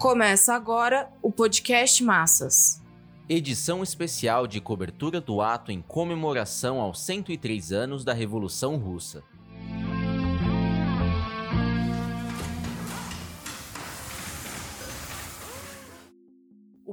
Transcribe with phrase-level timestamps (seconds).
[0.00, 2.82] Começa agora o podcast Massas.
[3.28, 9.22] Edição especial de cobertura do ato em comemoração aos 103 anos da Revolução Russa.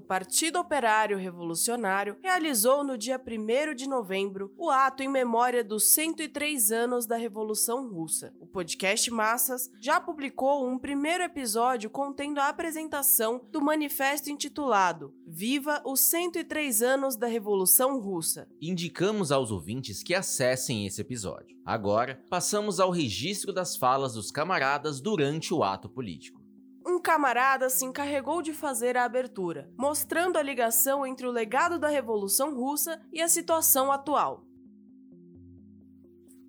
[0.07, 6.71] Partido Operário Revolucionário realizou no dia 1 de novembro o ato em memória dos 103
[6.71, 8.33] anos da Revolução Russa.
[8.39, 15.81] O podcast Massas já publicou um primeiro episódio contendo a apresentação do manifesto intitulado Viva
[15.85, 18.47] os 103 anos da Revolução Russa.
[18.61, 21.57] Indicamos aos ouvintes que acessem esse episódio.
[21.65, 26.36] Agora, passamos ao registro das falas dos camaradas durante o ato político
[26.87, 31.89] um camarada se encarregou de fazer a abertura, mostrando a ligação entre o legado da
[31.89, 34.46] Revolução Russa e a situação atual.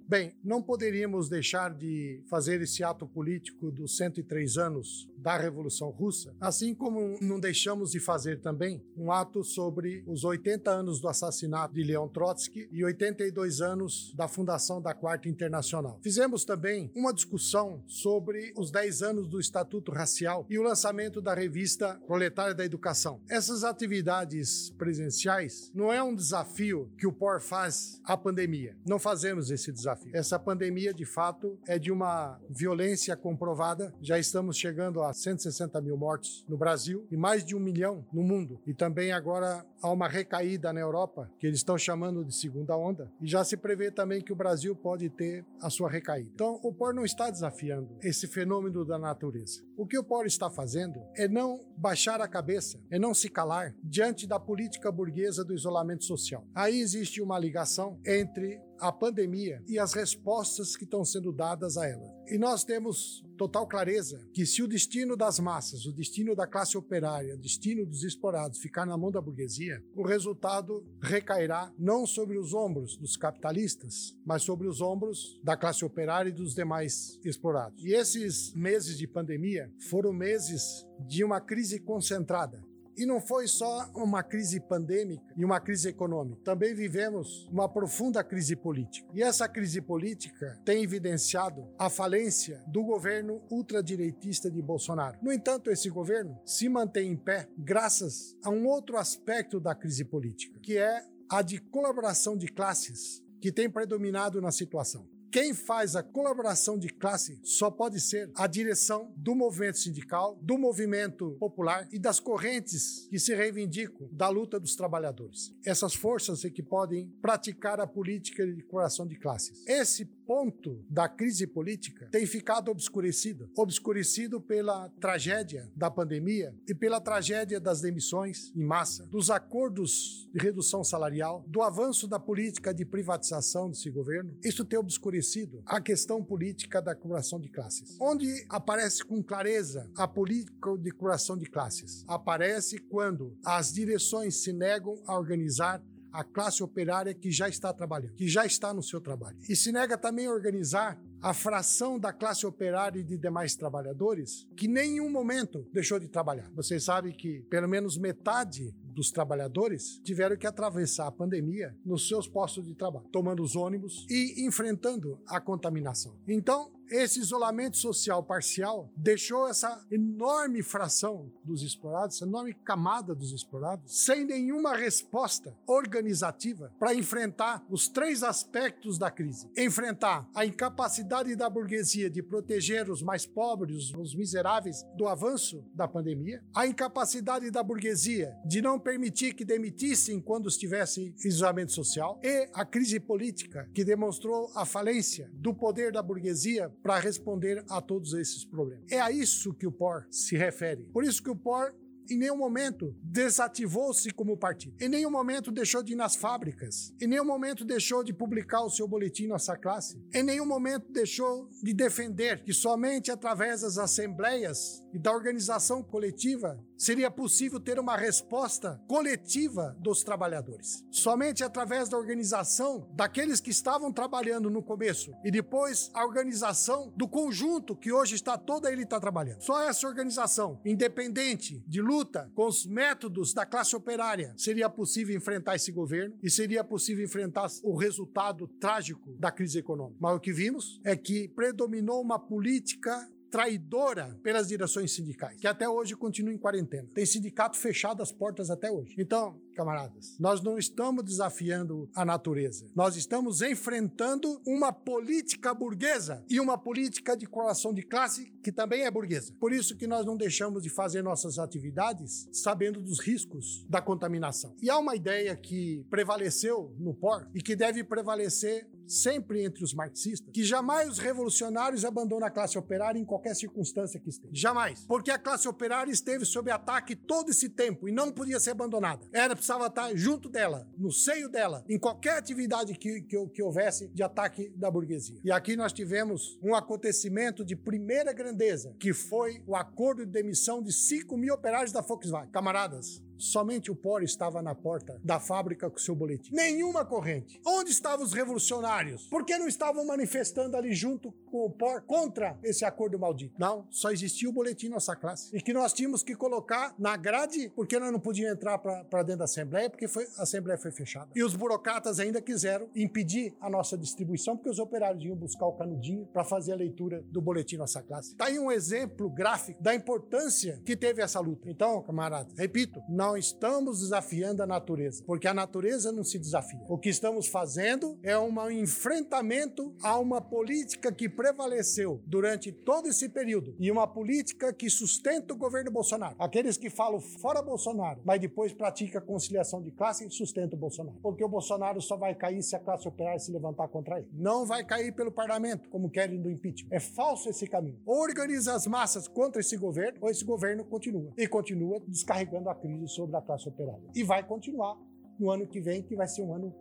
[0.08, 6.34] Bem, não poderíamos deixar de fazer esse ato político dos 103 anos da Revolução Russa,
[6.40, 11.74] assim como não deixamos de fazer também um ato sobre os 80 anos do assassinato
[11.74, 16.00] de Leon Trotsky e 82 anos da fundação da Quarta Internacional.
[16.02, 21.34] Fizemos também uma discussão sobre os 10 anos do Estatuto Racial e o lançamento da
[21.34, 23.20] revista Proletária da Educação.
[23.28, 28.74] Essas atividades presenciais não é um desafio que o POR faz à pandemia.
[28.86, 29.97] Não fazemos esse desafio.
[30.12, 33.94] Essa pandemia, de fato, é de uma violência comprovada.
[34.00, 38.22] Já estamos chegando a 160 mil mortos no Brasil e mais de um milhão no
[38.22, 38.60] mundo.
[38.66, 43.10] E também agora há uma recaída na Europa, que eles estão chamando de segunda onda,
[43.20, 46.30] e já se prevê também que o Brasil pode ter a sua recaída.
[46.34, 49.62] Então, o POR não está desafiando esse fenômeno da natureza.
[49.76, 53.74] O que o POR está fazendo é não baixar a cabeça, é não se calar
[53.82, 56.44] diante da política burguesa do isolamento social.
[56.54, 61.86] Aí existe uma ligação entre a pandemia e as respostas que estão sendo dadas a
[61.86, 62.12] ela.
[62.26, 66.76] E nós temos total clareza que se o destino das massas, o destino da classe
[66.76, 72.36] operária, o destino dos explorados ficar na mão da burguesia, o resultado recairá não sobre
[72.36, 77.82] os ombros dos capitalistas, mas sobre os ombros da classe operária e dos demais explorados.
[77.84, 82.67] E esses meses de pandemia foram meses de uma crise concentrada
[82.98, 86.42] e não foi só uma crise pandêmica e uma crise econômica.
[86.44, 89.08] Também vivemos uma profunda crise política.
[89.14, 95.18] E essa crise política tem evidenciado a falência do governo ultradireitista de Bolsonaro.
[95.22, 100.04] No entanto, esse governo se mantém em pé graças a um outro aspecto da crise
[100.04, 105.08] política, que é a de colaboração de classes que tem predominado na situação.
[105.30, 110.56] Quem faz a colaboração de classe só pode ser a direção do movimento sindical, do
[110.56, 115.54] movimento popular e das correntes que se reivindicam da luta dos trabalhadores.
[115.64, 119.62] Essas forças é que podem praticar a política de colaboração de classes.
[119.66, 127.00] Esse ponto da crise política tem ficado obscurecido obscurecido pela tragédia da pandemia e pela
[127.00, 132.84] tragédia das demissões em massa, dos acordos de redução salarial, do avanço da política de
[132.84, 134.36] privatização desse governo.
[134.44, 137.96] Isso tem obscurecido a questão política da curação de classes.
[137.98, 142.04] Onde aparece com clareza a política de curação de classes?
[142.06, 145.82] Aparece quando as direções se negam a organizar
[146.12, 149.36] a classe operária que já está trabalhando, que já está no seu trabalho.
[149.48, 154.46] E se nega também a organizar a fração da classe operária e de demais trabalhadores
[154.56, 156.50] que nenhum momento deixou de trabalhar.
[156.54, 162.28] Vocês sabem que pelo menos metade dos trabalhadores tiveram que atravessar a pandemia nos seus
[162.28, 166.16] postos de trabalho, tomando os ônibus e enfrentando a contaminação.
[166.26, 173.32] Então, esse isolamento social parcial deixou essa enorme fração dos explorados, essa enorme camada dos
[173.32, 181.34] explorados, sem nenhuma resposta organizativa para enfrentar os três aspectos da crise: enfrentar a incapacidade
[181.36, 187.50] da burguesia de proteger os mais pobres, os miseráveis, do avanço da pandemia, a incapacidade
[187.50, 193.68] da burguesia de não permitir que demitissem quando estivesse isolamento social, e a crise política
[193.74, 198.84] que demonstrou a falência do poder da burguesia para responder a todos esses problemas.
[198.90, 200.84] É a isso que o POR se refere.
[200.92, 201.74] Por isso que o POR
[202.10, 204.74] em nenhum momento desativou-se como partido.
[204.80, 206.94] Em nenhum momento deixou de ir nas fábricas.
[207.00, 210.00] Em nenhum momento deixou de publicar o seu boletim Nossa Classe.
[210.14, 216.58] Em nenhum momento deixou de defender que somente através das assembleias e da organização coletiva
[216.78, 220.84] seria possível ter uma resposta coletiva dos trabalhadores.
[220.90, 227.08] Somente através da organização daqueles que estavam trabalhando no começo e depois a organização do
[227.08, 229.42] conjunto que hoje está toda ele está trabalhando.
[229.42, 235.56] Só essa organização, independente de luta com os métodos da classe operária, seria possível enfrentar
[235.56, 239.98] esse governo e seria possível enfrentar o resultado trágico da crise econômica.
[240.00, 245.68] Mas o que vimos é que predominou uma política traidora pelas direções sindicais, que até
[245.68, 246.88] hoje continuam em quarentena.
[246.94, 248.94] Tem sindicato fechado as portas até hoje.
[248.98, 252.70] Então, camaradas, nós não estamos desafiando a natureza.
[252.74, 258.84] Nós estamos enfrentando uma política burguesa e uma política de coração de classe que também
[258.84, 259.34] é burguesa.
[259.40, 264.54] Por isso que nós não deixamos de fazer nossas atividades sabendo dos riscos da contaminação.
[264.62, 269.74] E há uma ideia que prevaleceu no POR e que deve prevalecer sempre entre os
[269.74, 274.32] marxistas, que jamais os revolucionários abandonam a classe operária em qualquer circunstância que esteja.
[274.32, 274.84] Jamais.
[274.86, 279.06] Porque a classe operária esteve sob ataque todo esse tempo e não podia ser abandonada.
[279.12, 283.88] Era, precisava estar junto dela, no seio dela, em qualquer atividade que, que, que houvesse
[283.88, 285.20] de ataque da burguesia.
[285.24, 290.62] E aqui nós tivemos um acontecimento de primeira grandeza, que foi o acordo de demissão
[290.62, 292.30] de 5 mil operários da Volkswagen.
[292.30, 296.34] Camaradas, Somente o Pó estava na porta da fábrica com seu boletim.
[296.34, 297.40] Nenhuma corrente.
[297.44, 299.06] Onde estavam os revolucionários?
[299.08, 303.34] Por que não estavam manifestando ali junto com o Pó contra esse acordo maldito?
[303.38, 305.36] Não, só existia o boletim nossa classe.
[305.36, 309.18] E que nós tínhamos que colocar na grade, porque nós não podíamos entrar para dentro
[309.18, 311.10] da Assembleia, porque foi, a Assembleia foi fechada.
[311.14, 315.52] E os burocratas ainda quiseram impedir a nossa distribuição, porque os operários iam buscar o
[315.52, 318.12] canudinho para fazer a leitura do boletim nossa classe.
[318.12, 321.48] Está aí um exemplo gráfico da importância que teve essa luta.
[321.50, 326.60] Então, camaradas, repito, não não estamos desafiando a natureza, porque a natureza não se desafia.
[326.68, 333.08] O que estamos fazendo é um enfrentamento a uma política que prevaleceu durante todo esse
[333.08, 336.16] período e uma política que sustenta o governo Bolsonaro.
[336.18, 340.98] Aqueles que falam fora Bolsonaro, mas depois pratica conciliação de classe e sustenta o Bolsonaro.
[341.02, 344.08] Porque o Bolsonaro só vai cair se a classe operária se levantar contra ele.
[344.12, 346.68] Não vai cair pelo parlamento, como querem do impeachment.
[346.70, 347.80] É falso esse caminho.
[347.86, 351.10] Ou organiza as massas contra esse governo, ou esse governo continua.
[351.16, 353.88] E continua descarregando a crise sobre a classe operária.
[353.94, 354.76] E vai continuar
[355.18, 356.52] no ano que vem, que vai ser um ano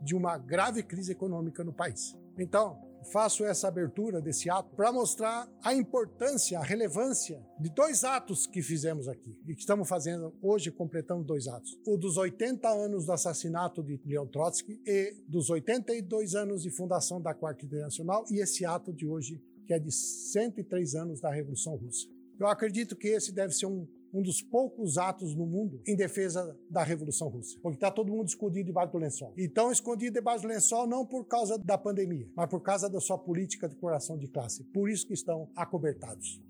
[0.00, 2.16] de uma grave crise econômica no país.
[2.38, 2.80] Então,
[3.12, 8.62] faço essa abertura desse ato para mostrar a importância, a relevância de dois atos que
[8.62, 11.78] fizemos aqui e que estamos fazendo hoje, completando dois atos.
[11.86, 17.20] O dos 80 anos do assassinato de Leon Trotsky e dos 82 anos de fundação
[17.20, 21.76] da Quarta Internacional e esse ato de hoje, que é de 103 anos da Revolução
[21.76, 22.08] Russa.
[22.40, 26.56] Eu acredito que esse deve ser um um dos poucos atos no mundo em defesa
[26.68, 27.58] da Revolução Russa.
[27.62, 29.32] Porque está todo mundo escondido debaixo do lençol.
[29.36, 33.00] E estão escondidos debaixo do lençol não por causa da pandemia, mas por causa da
[33.00, 34.64] sua política de coração de classe.
[34.64, 36.40] Por isso que estão acobertados.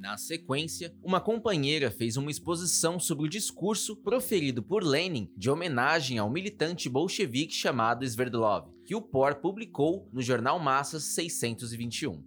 [0.00, 6.16] Na sequência, uma companheira fez uma exposição sobre o discurso proferido por Lenin de homenagem
[6.16, 12.24] ao militante bolchevique chamado Sverdlov, que o POR publicou no jornal Massas 621.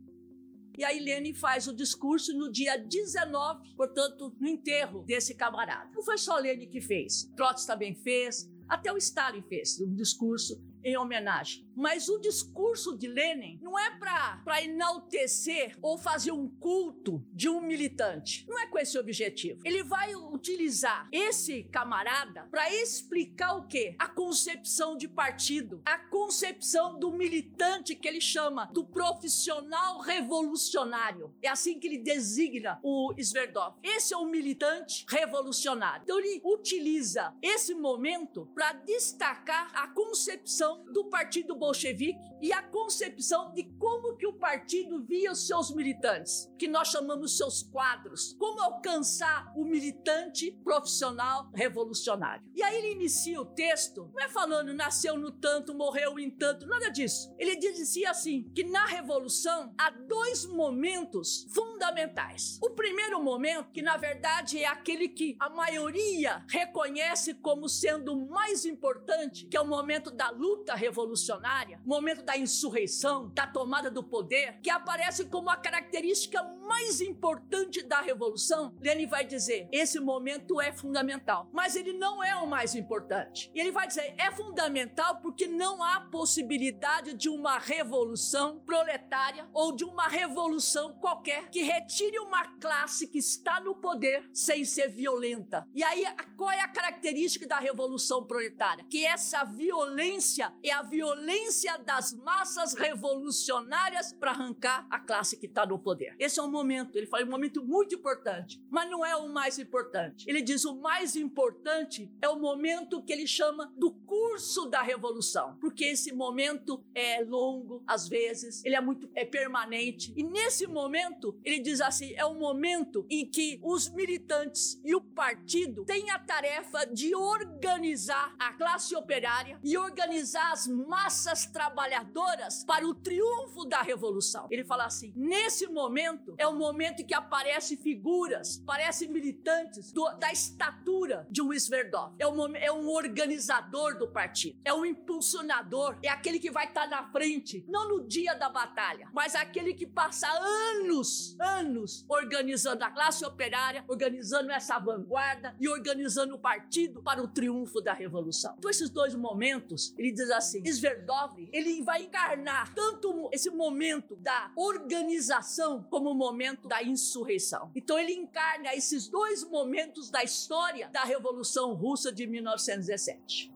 [0.78, 5.90] E a Helene faz o discurso no dia 19, portanto, no enterro desse camarada.
[5.94, 9.94] Não foi só a Helene que fez, Trotsky também fez, até o Stalin fez um
[9.94, 11.68] discurso em homenagem.
[11.76, 17.62] Mas o discurso de Lenin não é para enaltecer ou fazer um culto de um
[17.62, 18.46] militante.
[18.48, 19.60] Não é com esse objetivo.
[19.66, 23.96] Ele vai utilizar esse camarada para explicar o quê?
[23.98, 31.34] A concepção de partido, a concepção do militante que ele chama do profissional revolucionário.
[31.42, 33.76] É assim que ele designa o Sverdov.
[33.82, 36.04] Esse é o militante revolucionário.
[36.04, 43.54] Então ele utiliza esse momento para destacar a concepção do partido bolchevique e a concepção
[43.54, 48.62] de como que o partido via os seus militantes, que nós chamamos seus quadros, como
[48.62, 52.44] alcançar o militante profissional revolucionário.
[52.54, 56.66] E aí ele inicia o texto, não é falando nasceu no tanto, morreu em tanto,
[56.68, 57.34] nada disso.
[57.38, 62.60] Ele dizia assim, que na revolução há dois momentos fundamentais.
[62.62, 68.30] O primeiro momento, que na verdade é aquele que a maioria reconhece como sendo o
[68.30, 73.92] mais importante, que é o momento da luta revolucionária, o momento da insurreição, da tomada
[73.92, 80.00] do poder, que aparece como a característica mais importante da revolução, Lenin vai dizer: esse
[80.00, 83.52] momento é fundamental, mas ele não é o mais importante.
[83.54, 89.76] E ele vai dizer: é fundamental porque não há possibilidade de uma revolução proletária ou
[89.76, 95.68] de uma revolução qualquer que retire uma classe que está no poder sem ser violenta.
[95.74, 96.06] E aí,
[96.38, 98.86] qual é a característica da revolução proletária?
[98.90, 105.66] Que essa violência é a violência das massas revolucionárias para arrancar a classe que está
[105.66, 106.16] no poder.
[106.20, 109.58] Esse é um momento, ele fala um momento muito importante, mas não é o mais
[109.60, 110.26] importante.
[110.28, 115.58] Ele diz o mais importante é o momento que ele chama do curso da revolução,
[115.60, 120.14] porque esse momento é longo, às vezes, ele é muito é permanente.
[120.16, 125.02] E nesse momento, ele diz assim, é o momento em que os militantes e o
[125.02, 132.86] partido têm a tarefa de organizar a classe operária e organizar as massas trabalhadoras para
[132.86, 134.48] o triunfo da revolução.
[134.52, 140.04] Ele fala assim: nesse momento é o momento em que aparecem figuras, aparecem militantes do,
[140.18, 142.14] da estatura de um Sverdov.
[142.20, 146.88] É, um, é um organizador do partido, é um impulsionador, é aquele que vai estar
[146.88, 152.92] na frente, não no dia da batalha, mas aquele que passa anos, anos organizando a
[152.92, 158.56] classe operária, organizando essa vanguarda e organizando o partido para o triunfo da revolução.
[158.58, 164.52] Então, esses dois momentos, ele diz assim: Sverdov, ele vai encarnar tanto esse momento da
[164.56, 167.72] organização como o momento da insurreição.
[167.76, 173.54] Então, ele encarna esses dois momentos da história da Revolução Russa de 1917.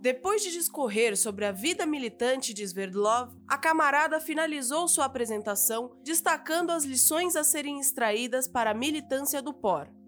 [0.00, 6.70] Depois de discorrer sobre a vida militante de Sverdlov, a camarada finalizou sua apresentação destacando
[6.70, 9.99] as lições a serem extraídas para a militância do POR.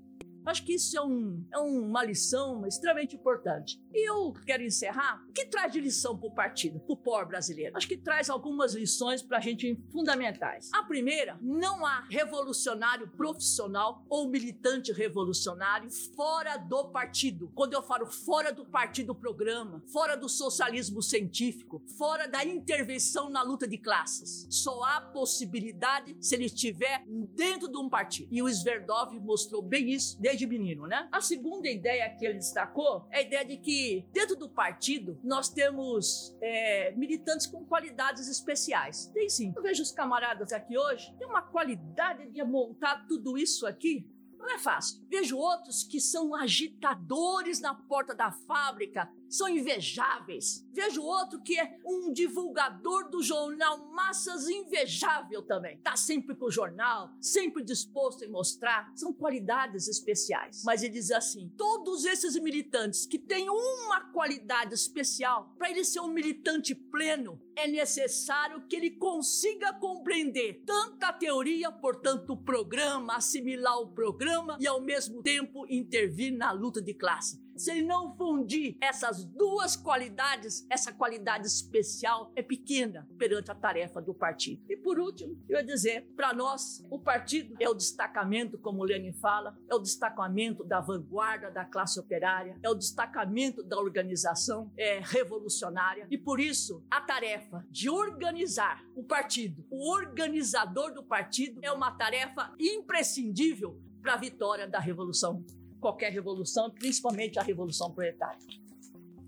[0.44, 3.80] Acho que isso é, um, é uma lição extremamente importante.
[3.92, 5.24] E eu quero encerrar.
[5.28, 7.76] O que traz de lição para o partido, para o povo brasileiro?
[7.76, 10.70] Acho que traz algumas lições para a gente fundamentais.
[10.72, 17.50] A primeira, não há revolucionário profissional ou militante revolucionário fora do partido.
[17.54, 23.42] Quando eu falo fora do partido programa, fora do socialismo científico, fora da intervenção na
[23.42, 24.46] luta de classes.
[24.50, 28.28] Só há possibilidade se ele estiver dentro de um partido.
[28.30, 31.08] E o Sverdov mostrou bem isso desde menino, né?
[31.12, 35.50] A segunda ideia que ele destacou é a ideia de que dentro do partido nós
[35.50, 39.06] temos é, militantes com qualidades especiais.
[39.12, 39.52] Tem sim.
[39.54, 44.10] Eu vejo os camaradas aqui hoje, tem uma qualidade de montar tudo isso aqui
[44.42, 45.00] não é fácil.
[45.08, 50.62] Vejo outros que são agitadores na porta da fábrica, são invejáveis.
[50.72, 55.78] Vejo outro que é um divulgador do jornal Massas invejável também.
[55.78, 58.92] Tá sempre com o jornal, sempre disposto a mostrar.
[58.94, 60.62] São qualidades especiais.
[60.64, 66.00] Mas ele diz assim: todos esses militantes que têm uma qualidade especial, para ele ser
[66.00, 73.16] um militante pleno, é necessário que ele consiga compreender tanto a teoria, portanto, o programa,
[73.16, 78.14] assimilar o programa e ao mesmo tempo intervir na luta de classe se ele não
[78.16, 84.62] fundir essas duas qualidades, essa qualidade especial é pequena perante a tarefa do partido.
[84.68, 88.84] E por último, eu ia dizer, para nós, o partido é o destacamento, como o
[88.84, 94.72] Lenin fala, é o destacamento da vanguarda da classe operária, é o destacamento da organização
[94.76, 96.06] é, revolucionária.
[96.10, 101.90] E por isso, a tarefa de organizar o partido, o organizador do partido, é uma
[101.92, 105.44] tarefa imprescindível para a vitória da revolução
[105.82, 108.38] qualquer revolução, principalmente a revolução proletária.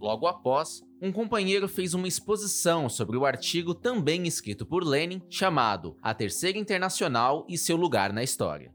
[0.00, 5.96] Logo após, um companheiro fez uma exposição sobre o artigo também escrito por Lenin, chamado
[6.00, 8.72] A Terceira Internacional e seu lugar na história.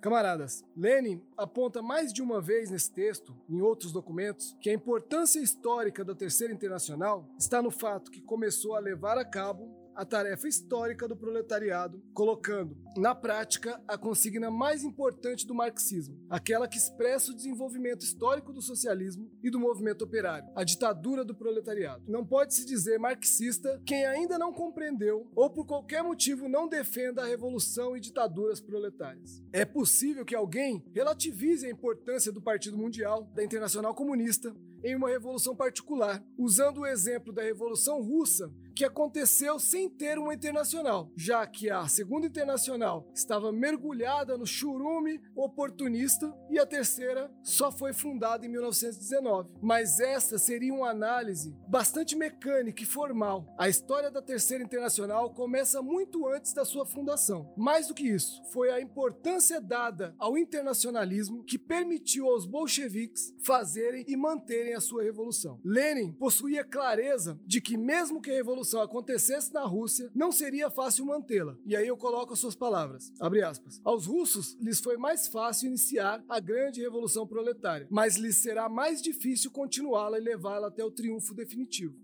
[0.00, 5.38] Camaradas, Lenin aponta mais de uma vez nesse texto, em outros documentos, que a importância
[5.38, 10.48] histórica da Terceira Internacional está no fato que começou a levar a cabo a tarefa
[10.48, 17.32] histórica do proletariado, colocando na prática a consigna mais importante do marxismo, aquela que expressa
[17.32, 22.04] o desenvolvimento histórico do socialismo e do movimento operário, a ditadura do proletariado.
[22.06, 27.22] Não pode se dizer marxista quem ainda não compreendeu ou por qualquer motivo não defenda
[27.22, 29.42] a revolução e ditaduras proletárias.
[29.52, 35.08] É possível que alguém relativize a importância do Partido Mundial, da Internacional Comunista, em uma
[35.08, 41.46] revolução particular, usando o exemplo da Revolução Russa que aconteceu sem ter uma internacional, já
[41.46, 48.44] que a segunda internacional estava mergulhada no churume oportunista e a terceira só foi fundada
[48.44, 49.50] em 1919.
[49.62, 53.46] Mas essa seria uma análise bastante mecânica e formal.
[53.56, 57.54] A história da terceira internacional começa muito antes da sua fundação.
[57.56, 64.04] Mais do que isso, foi a importância dada ao internacionalismo que permitiu aos bolcheviques fazerem
[64.08, 65.60] e manterem a sua revolução.
[65.64, 70.70] Lenin possuía clareza de que mesmo que a revolução revolução acontecesse na Rússia, não seria
[70.70, 71.56] fácil mantê-la.
[71.66, 73.12] E aí eu coloco as suas palavras.
[73.20, 73.80] Abre aspas.
[73.84, 79.02] Aos russos lhes foi mais fácil iniciar a grande revolução proletária, mas lhes será mais
[79.02, 81.94] difícil continuá-la e levá-la até o triunfo definitivo.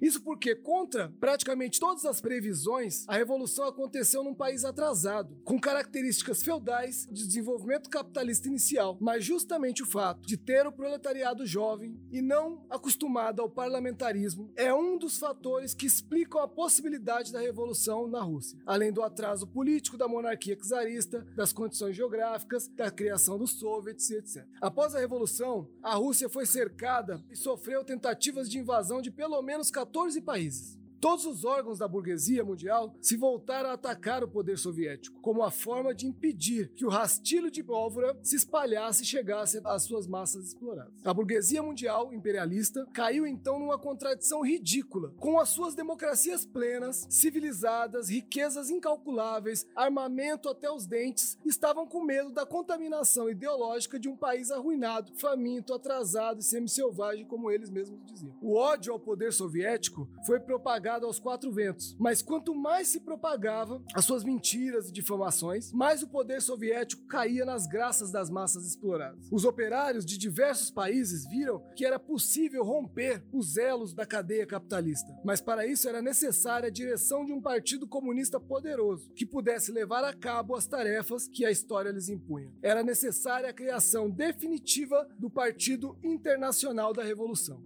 [0.00, 6.42] Isso porque, contra praticamente todas as previsões, a revolução aconteceu num país atrasado, com características
[6.42, 12.20] feudais de desenvolvimento capitalista inicial, mas justamente o fato de ter o proletariado jovem e
[12.20, 18.22] não acostumado ao parlamentarismo é um dos fatores que explicam a possibilidade da revolução na
[18.22, 24.10] Rússia, além do atraso político da monarquia czarista, das condições geográficas, da criação dos soviets
[24.10, 24.44] etc.
[24.60, 29.70] Após a revolução, a Rússia foi cercada e sofreu tentativas de invasão de pelo menos
[29.70, 30.79] 14 países.
[31.00, 35.50] Todos os órgãos da burguesia mundial se voltaram a atacar o poder soviético, como a
[35.50, 40.44] forma de impedir que o rastilho de pólvora se espalhasse e chegasse às suas massas
[40.44, 40.92] exploradas.
[41.02, 48.10] A burguesia mundial imperialista caiu então numa contradição ridícula, com as suas democracias plenas, civilizadas,
[48.10, 54.50] riquezas incalculáveis, armamento até os dentes, estavam com medo da contaminação ideológica de um país
[54.50, 58.36] arruinado, faminto, atrasado e semi-selvagem, como eles mesmos diziam.
[58.42, 63.82] O ódio ao poder soviético foi propagado aos quatro ventos, mas quanto mais se propagava
[63.94, 69.28] as suas mentiras e difamações, mais o poder soviético caía nas graças das massas exploradas.
[69.30, 75.16] Os operários de diversos países viram que era possível romper os elos da cadeia capitalista,
[75.24, 80.04] mas para isso era necessária a direção de um partido comunista poderoso que pudesse levar
[80.04, 82.52] a cabo as tarefas que a história lhes impunha.
[82.62, 87.62] Era necessária a criação definitiva do Partido Internacional da Revolução.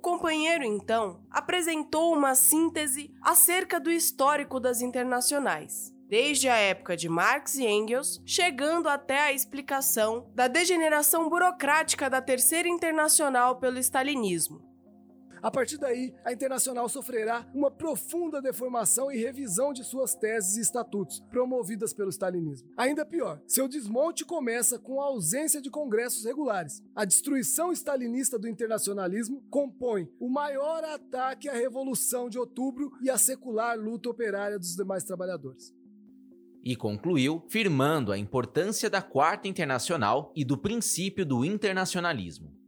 [0.00, 7.06] O companheiro, então, apresentou uma síntese acerca do histórico das internacionais, desde a época de
[7.06, 14.69] Marx e Engels, chegando até a explicação da degeneração burocrática da Terceira Internacional pelo stalinismo.
[15.42, 20.60] A partir daí, a Internacional sofrerá uma profunda deformação e revisão de suas teses e
[20.60, 22.68] estatutos, promovidas pelo stalinismo.
[22.76, 26.82] Ainda pior, seu desmonte começa com a ausência de congressos regulares.
[26.94, 33.16] A destruição stalinista do internacionalismo compõe o maior ataque à Revolução de Outubro e à
[33.16, 35.74] secular luta operária dos demais trabalhadores
[36.62, 42.59] e concluiu firmando a importância da Quarta Internacional e do princípio do internacionalismo.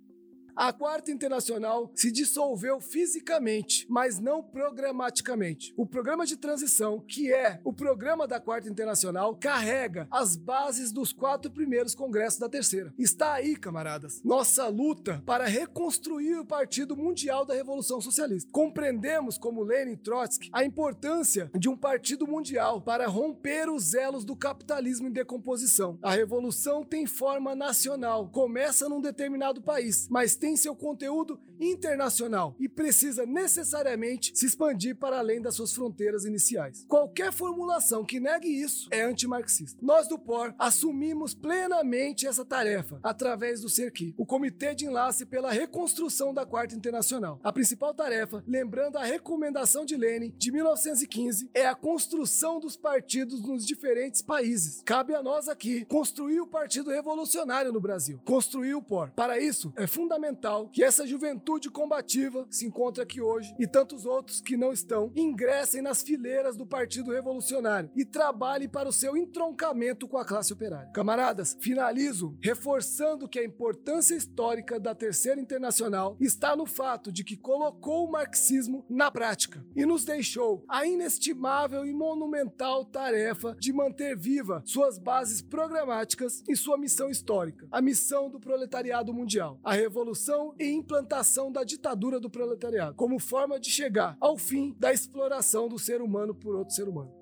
[0.54, 5.72] A Quarta Internacional se dissolveu fisicamente, mas não programaticamente.
[5.76, 11.12] O programa de transição, que é o programa da Quarta Internacional, carrega as bases dos
[11.12, 12.92] quatro primeiros congressos da Terceira.
[12.98, 18.50] Está aí, camaradas, nossa luta para reconstruir o Partido Mundial da Revolução Socialista.
[18.52, 24.24] Compreendemos, como Lenin e Trotsky, a importância de um partido mundial para romper os elos
[24.24, 25.98] do capitalismo em decomposição.
[26.02, 31.38] A revolução tem forma nacional, começa num determinado país, mas tem seu conteúdo
[31.70, 36.84] internacional e precisa necessariamente se expandir para além das suas fronteiras iniciais.
[36.88, 39.78] Qualquer formulação que negue isso é antimarxista.
[39.82, 45.50] Nós do POR assumimos plenamente essa tarefa através do CERQUI, o Comitê de Enlace pela
[45.50, 47.40] Reconstrução da Quarta Internacional.
[47.42, 53.42] A principal tarefa, lembrando a recomendação de Lenin de 1915, é a construção dos partidos
[53.42, 54.82] nos diferentes países.
[54.84, 59.10] Cabe a nós aqui construir o Partido Revolucionário no Brasil, construir o POR.
[59.12, 63.66] Para isso, é fundamental fundamental que essa juventude combativa que se encontra aqui hoje e
[63.66, 68.92] tantos outros que não estão ingressem nas fileiras do Partido Revolucionário e trabalhem para o
[68.92, 70.90] seu entroncamento com a classe operária.
[70.92, 77.36] Camaradas, finalizo reforçando que a importância histórica da Terceira Internacional está no fato de que
[77.36, 84.16] colocou o marxismo na prática e nos deixou a inestimável e monumental tarefa de manter
[84.16, 90.54] viva suas bases programáticas e sua missão histórica, a missão do proletariado mundial, a revolução
[90.58, 95.78] e implantação da ditadura do proletariado, como forma de chegar ao fim da exploração do
[95.78, 97.12] ser humano por outro ser humano.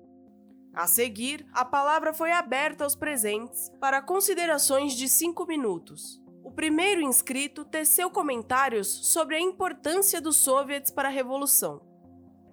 [0.73, 6.21] A seguir, a palavra foi aberta aos presentes para considerações de cinco minutos.
[6.43, 11.81] O primeiro inscrito teceu comentários sobre a importância dos soviets para a revolução.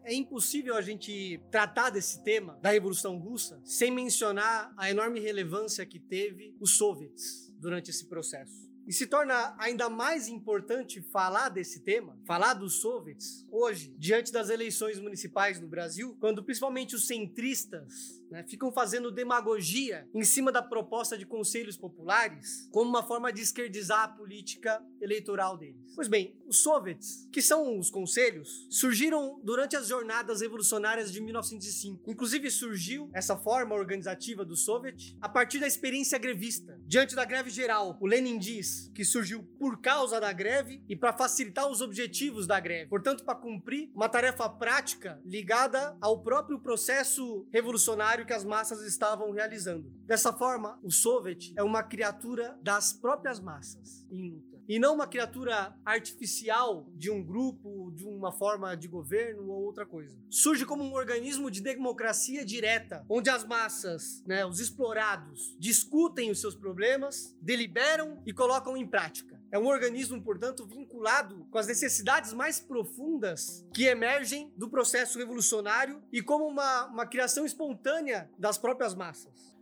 [0.05, 5.85] É impossível a gente tratar desse tema da Revolução Russa sem mencionar a enorme relevância
[5.85, 8.68] que teve os soviets durante esse processo.
[8.89, 14.49] E se torna ainda mais importante falar desse tema, falar dos soviets, hoje, diante das
[14.49, 20.63] eleições municipais no Brasil, quando principalmente os centristas né, ficam fazendo demagogia em cima da
[20.63, 25.93] proposta de conselhos populares como uma forma de esquerdizar a política eleitoral deles.
[25.95, 32.11] Pois bem, os soviets, que são os conselhos, surgiram durante as jornadas revolucionárias de 1905.
[32.11, 36.81] Inclusive surgiu essa forma organizativa do soviet a partir da experiência grevista.
[36.87, 41.13] Diante da greve geral, o Lenin diz que surgiu por causa da greve e para
[41.13, 42.89] facilitar os objetivos da greve.
[42.89, 49.31] Portanto, para cumprir uma tarefa prática ligada ao próprio processo revolucionário que as massas estavam
[49.33, 49.91] realizando.
[50.07, 54.58] Dessa forma, o Soviet é uma criatura das próprias massas em luta.
[54.69, 59.87] E não uma criatura artificial de um grupo, de uma forma de governo ou outra
[59.87, 60.15] coisa.
[60.29, 66.39] Surge como um organismo de democracia direta, onde as massas, né, os explorados, discutem os
[66.39, 69.41] seus problemas, deliberam e colocam em prática.
[69.51, 76.03] É um organismo, portanto, vinculado com as necessidades mais profundas que emergem do processo revolucionário
[76.13, 79.57] e como uma, uma criação espontânea das próprias massas.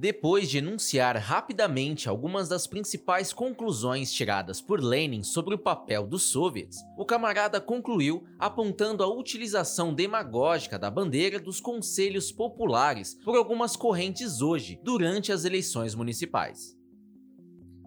[0.00, 6.22] Depois de enunciar rapidamente algumas das principais conclusões tiradas por Lenin sobre o papel dos
[6.22, 13.74] soviets, o camarada concluiu apontando a utilização demagógica da bandeira dos conselhos populares por algumas
[13.74, 16.78] correntes hoje, durante as eleições municipais.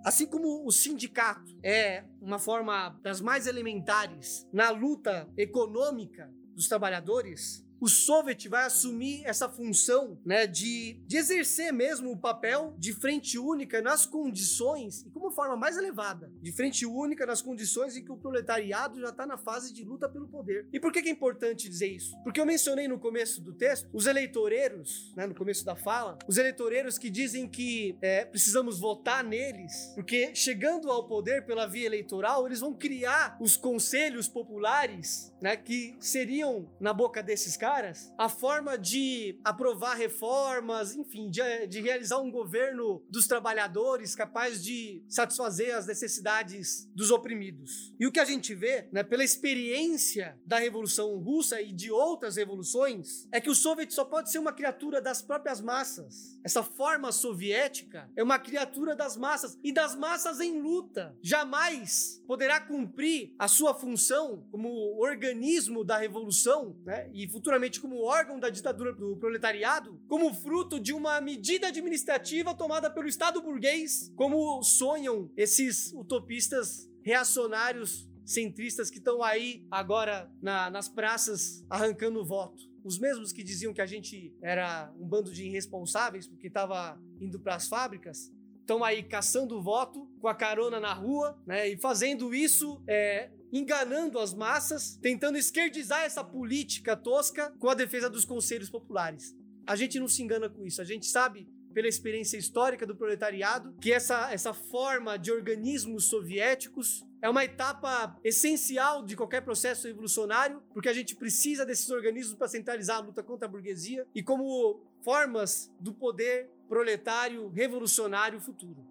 [0.04, 7.66] Assim como o sindicato é uma forma das mais elementares na luta econômica dos trabalhadores,
[7.82, 13.40] o Soviet vai assumir essa função né, de, de exercer mesmo o papel de frente
[13.40, 18.12] única nas condições, e como forma mais elevada, de frente única nas condições em que
[18.12, 20.68] o proletariado já está na fase de luta pelo poder.
[20.72, 22.16] E por que, que, é importante dizer isso?
[22.24, 26.38] Porque eu mencionei no começo do texto os eleitoreiros, né, no começo da fala, os
[26.38, 32.46] eleitoreiros que dizem que é, precisamos votar neles, porque chegando ao poder pela via eleitoral,
[32.46, 38.28] eles vão criar os conselhos populares, né, que seriam, na boca desses caras, caras a
[38.28, 45.76] forma de aprovar reformas, enfim, de, de realizar um governo dos trabalhadores capaz de satisfazer
[45.76, 47.94] as necessidades dos oprimidos.
[48.00, 52.36] E o que a gente vê, né, pela experiência da Revolução Russa e de outras
[52.36, 56.38] revoluções, é que o soviet só pode ser uma criatura das próprias massas.
[56.44, 61.16] Essa forma soviética é uma criatura das massas e das massas em luta.
[61.22, 68.40] Jamais poderá cumprir a sua função como organismo da revolução, né, e futuramente como órgão
[68.40, 74.64] da ditadura do proletariado, como fruto de uma medida administrativa tomada pelo Estado burguês, como
[74.64, 82.64] sonham esses utopistas reacionários centristas que estão aí agora na, nas praças arrancando voto.
[82.84, 87.40] Os mesmos que diziam que a gente era um bando de irresponsáveis porque estava indo
[87.40, 91.70] para as fábricas, estão aí caçando voto com a carona na rua, né?
[91.70, 98.10] E fazendo isso é, enganando as massas, tentando esquerdizar essa política tosca com a defesa
[98.10, 99.36] dos conselhos populares.
[99.68, 103.74] A gente não se engana com isso, a gente sabe pela experiência histórica do proletariado,
[103.82, 110.62] que essa, essa forma de organismos soviéticos é uma etapa essencial de qualquer processo revolucionário,
[110.74, 114.82] porque a gente precisa desses organismos para centralizar a luta contra a burguesia e como
[115.04, 118.91] formas do poder proletário revolucionário futuro.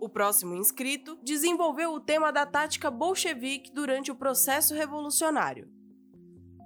[0.00, 5.68] O próximo inscrito desenvolveu o tema da tática bolchevique durante o processo revolucionário.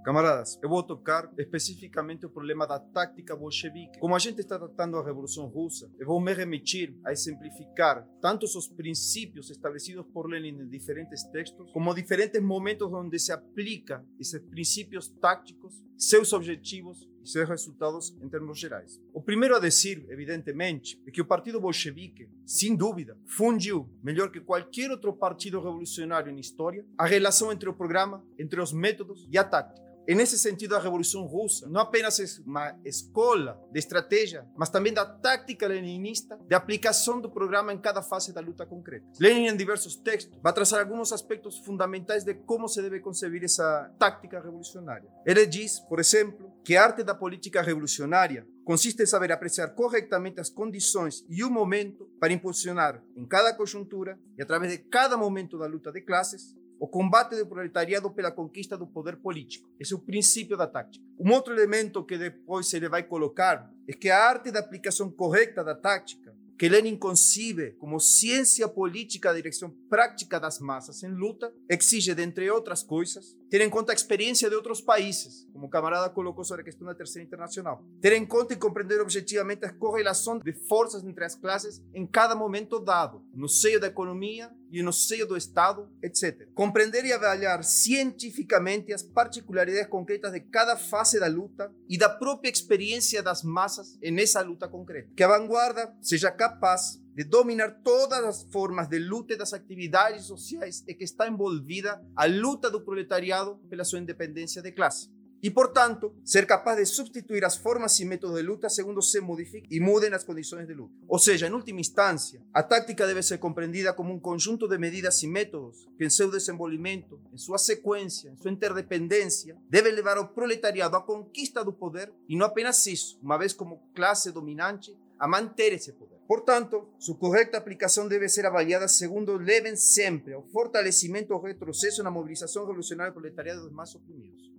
[0.04, 3.98] Camaradas, eu vou tocar especificamente o problema da tática bolchevique.
[3.98, 8.44] Como a gente está tratando a Revolução Russa, eu vou me remitir a exemplificar tanto
[8.44, 14.40] os princípios estabelecidos por Lenin em diferentes textos, como diferentes momentos onde se aplica esses
[14.40, 19.00] princípios táticos, seus objetivos seus resultados em termos gerais.
[19.12, 24.40] O primeiro a dizer, evidentemente, é que o Partido Bolchevique, sem dúvida, fundiu, melhor que
[24.40, 29.38] qualquer outro partido revolucionário na história, a relação entre o programa, entre os métodos e
[29.38, 29.88] a tática.
[30.10, 34.94] En ese sentido, a Revolución Rusa no apenas es una escola de estrategia, mas también
[34.94, 39.04] da táctica leninista de aplicación do programa en cada fase da luta concreta.
[39.20, 43.44] Lenin, en diversos textos, va a trazar algunos aspectos fundamentales de cómo se debe concebir
[43.44, 45.10] esa táctica revolucionaria.
[45.26, 50.50] Ele diz, por ejemplo, que arte da política revolucionária consiste em saber apreciar corretamente as
[50.50, 55.64] condições e o momento para impulsionar em cada conjuntura e através de cada momento da
[55.64, 59.66] luta de classes o combate do proletariado pela conquista do poder político.
[59.80, 61.02] Esse é o princípio da tática.
[61.18, 65.64] Um outro elemento que depois ele vai colocar é que a arte da aplicação correta
[65.64, 71.50] da tática que Lenin concibe como ciência política da direção prática das massas em luta,
[71.70, 76.10] exige, dentre outras coisas, ter em conta a experiência de outros países, como o camarada
[76.10, 77.82] colocou sobre a questão da Terceira Internacional.
[78.00, 82.34] Ter em conta e compreender objetivamente a correlação de forças entre as classes em cada
[82.34, 86.48] momento dado, no seio da economia e no seio do Estado, etc.
[86.54, 92.50] Compreender e avaliar cientificamente as particularidades concretas de cada fase da luta e da própria
[92.50, 95.10] experiência das massas nessa luta concreta.
[95.16, 100.84] Que a vanguarda seja capaz de dominar todas as formas de luta das atividades sociais
[100.86, 105.10] e que está envolvida a luta do proletariado pela sua independência de classe.
[105.42, 109.68] E, portanto, ser capaz de substituir as formas e métodos de luta segundo se modifiquem
[109.68, 110.94] e mudem as condições de luta.
[111.08, 115.20] Ou seja, em última instância, a tática deve ser compreendida como um conjunto de medidas
[115.20, 120.28] e métodos que, em seu desenvolvimento, em sua sequência, em sua interdependência, devem levar o
[120.28, 125.26] proletariado à conquista do poder e não apenas isso, uma vez como classe dominante, a
[125.26, 126.17] manter esse poder.
[126.28, 132.10] Portanto, sua correta aplicação deve ser avaliada segundo levem sempre ao fortalecimento ou retrocesso na
[132.10, 134.52] mobilização revolucionária proletariada dos mais oprimidos.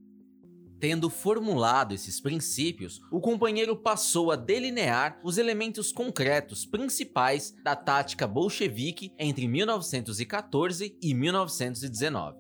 [0.79, 8.25] Tendo formulado esses princípios, o companheiro passou a delinear os elementos concretos principais da tática
[8.25, 12.38] bolchevique entre 1914 e 1919.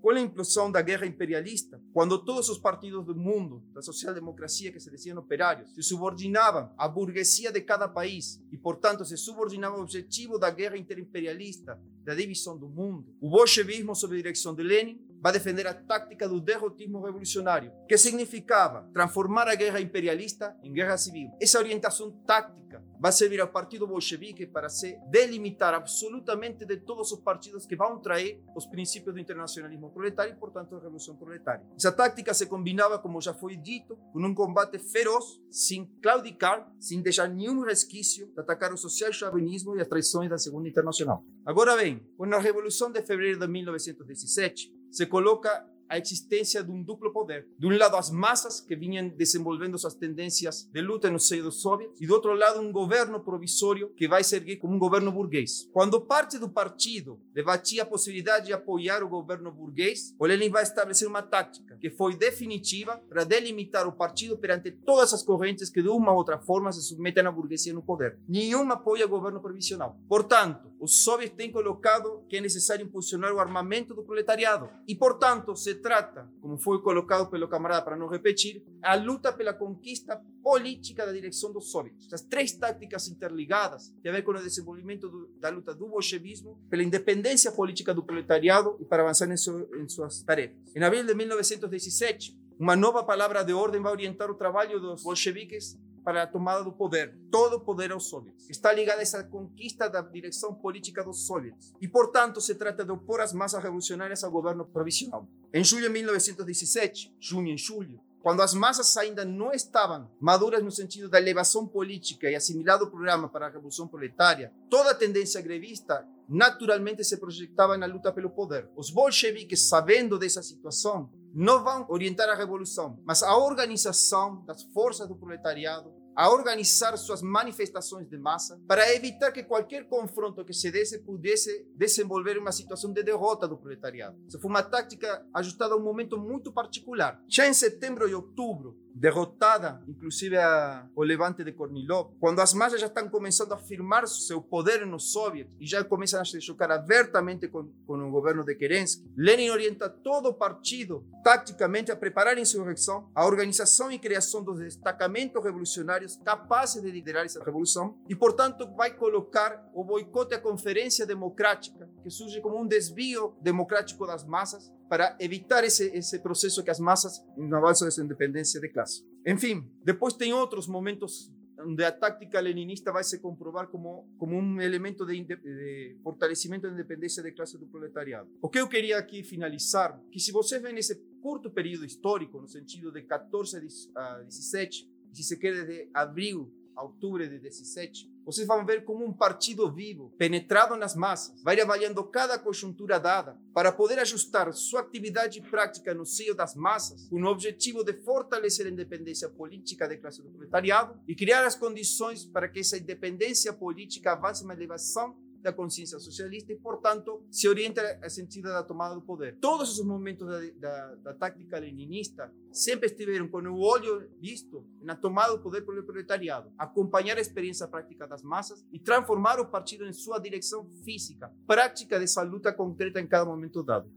[0.00, 4.80] Com a implosão da guerra imperialista, quando todos os partidos do mundo, da social-democracia que
[4.80, 9.84] se diziam operários, se subordinavam à burguesia de cada país e, portanto, se subordinavam ao
[9.84, 15.04] objetivo da guerra interimperialista, da divisão do mundo, o bolchevismo, sob a direção de Lenin,
[15.20, 20.96] vai defender a tática do derrotismo revolucionário, que significava transformar a guerra imperialista em guerra
[20.96, 21.30] civil.
[21.40, 27.20] Essa orientação tática vai servir ao Partido Bolchevique para se delimitar absolutamente de todos os
[27.20, 31.64] partidos que vão trair os princípios do internacionalismo proletário e, portanto, da revolução proletária.
[31.76, 37.00] Essa tática se combinava, como já foi dito, com um combate feroz, sem claudicar, sem
[37.02, 41.24] deixar nenhum resquício de atacar o social-chauvinismo e as traições da Segunda Internacional.
[41.44, 46.82] Agora bem, com a Revolução de Fevereiro de 1917, se coloca a existência de um
[46.82, 47.46] duplo poder.
[47.58, 51.60] De um lado, as massas que vinham desenvolvendo suas tendências de luta no seio dos
[51.60, 55.68] soviets, e do outro lado, um governo provisório que vai servir como um governo burguês.
[55.72, 60.62] Quando parte do partido debatia a possibilidade de apoiar o governo burguês, o Lenin vai
[60.62, 65.82] estabelecer uma tática que foi definitiva para delimitar o partido perante todas as correntes que
[65.82, 68.18] de uma ou outra forma se submetem à burguesia no poder.
[68.28, 69.98] Nenhuma apoia o governo provisional.
[70.08, 75.56] Portanto, os soviets têm colocado que é necessário impulsionar o armamento do proletariado e, portanto,
[75.56, 81.06] se trata, como foi colocado pelo camarada para não repetir, a luta pela conquista política
[81.06, 82.12] da direção dos soviets.
[82.12, 86.58] As três táticas interligadas têm a ver com o desenvolvimento do, da luta do bolchevismo,
[86.68, 90.56] pela independência política do proletariado e para avançar em, su, em suas tarefas.
[90.74, 95.78] Em abril de 1917, uma nova palavra de ordem vai orientar o trabalho dos bolcheviques
[96.06, 97.18] para a tomada do poder.
[97.32, 98.48] Todo poder aos soviets.
[98.48, 101.74] Está ligada essa conquista da direção política dos soviets.
[101.80, 105.26] E, portanto, se trata de opor as massas revolucionárias ao governo provisional.
[105.52, 110.70] Em julho de 1917, junho em julho, quando as massas ainda não estavam maduras no
[110.70, 115.40] sentido da elevação política e assimilado o programa para a revolução proletária, toda a tendência
[115.40, 118.68] grevista naturalmente se projetava na luta pelo poder.
[118.76, 125.06] Os bolcheviques, sabendo dessa situação, não vão orientar a revolução, mas a organização das forças
[125.06, 130.70] do proletariado a organizar suas manifestações de massa para evitar que qualquer confronto que se
[130.70, 134.16] desse pudesse desenvolver uma situação de derrota do proletariado.
[134.26, 137.22] Isso foi uma tática ajustada a um momento muito particular.
[137.28, 142.80] Já em setembro e outubro, derrotada, inclusive a, o levante de Kornilov, quando as massas
[142.80, 147.46] já estão começando a afirmar seu poder nos soviets e já começam a chocar abertamente
[147.46, 153.10] com, com o governo de Kerensky, Lenin orienta todo partido taticamente a preparar a insurreição,
[153.14, 158.94] a organização e criação dos destacamentos revolucionários capazes de liderar essa revolução e, portanto, vai
[158.94, 165.16] colocar o boicote à Conferência Democrática, que surge como um desvio democrático das massas para
[165.20, 169.04] evitar esse, esse processo que as massas no avanço dessa independência de classe.
[169.26, 174.60] Enfim, depois tem outros momentos onde a tática leninista vai se comprovar como, como um
[174.60, 178.28] elemento de, de fortalecimento da de classe do proletariado.
[178.42, 182.48] O que eu queria aqui finalizar, que se você vê nesse curto período histórico, no
[182.48, 183.56] sentido de 14
[183.96, 189.12] a 17, se se quer de abril outubro de 17, vocês vão ver como um
[189.12, 195.40] partido vivo, penetrado nas massas, vai avaliando cada conjuntura dada para poder ajustar sua atividade
[195.40, 200.20] prática no seio das massas, com o objetivo de fortalecer a independência política da classe
[200.20, 205.52] do proletariado e criar as condições para que essa independência política avance uma elevação da
[205.52, 209.38] consciência socialista e, portanto, se orienta a sentido da tomada do poder.
[209.40, 214.96] Todos os momentos da, da, da tática leninista sempre estiveram com o olho visto na
[214.96, 219.84] tomada do poder pelo proletariado, acompanhar a experiência prática das massas e transformar o partido
[219.84, 223.88] em sua direção física, prática dessa luta concreta em cada momento dado.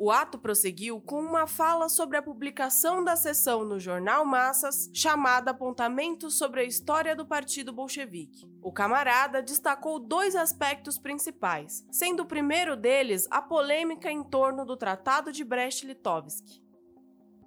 [0.00, 5.50] O ato prosseguiu com uma fala sobre a publicação da sessão no jornal Massas, chamada
[5.50, 8.48] Apontamentos sobre a História do Partido Bolchevique.
[8.62, 14.76] O camarada destacou dois aspectos principais, sendo o primeiro deles a polêmica em torno do
[14.76, 16.62] Tratado de Brest-Litovsk.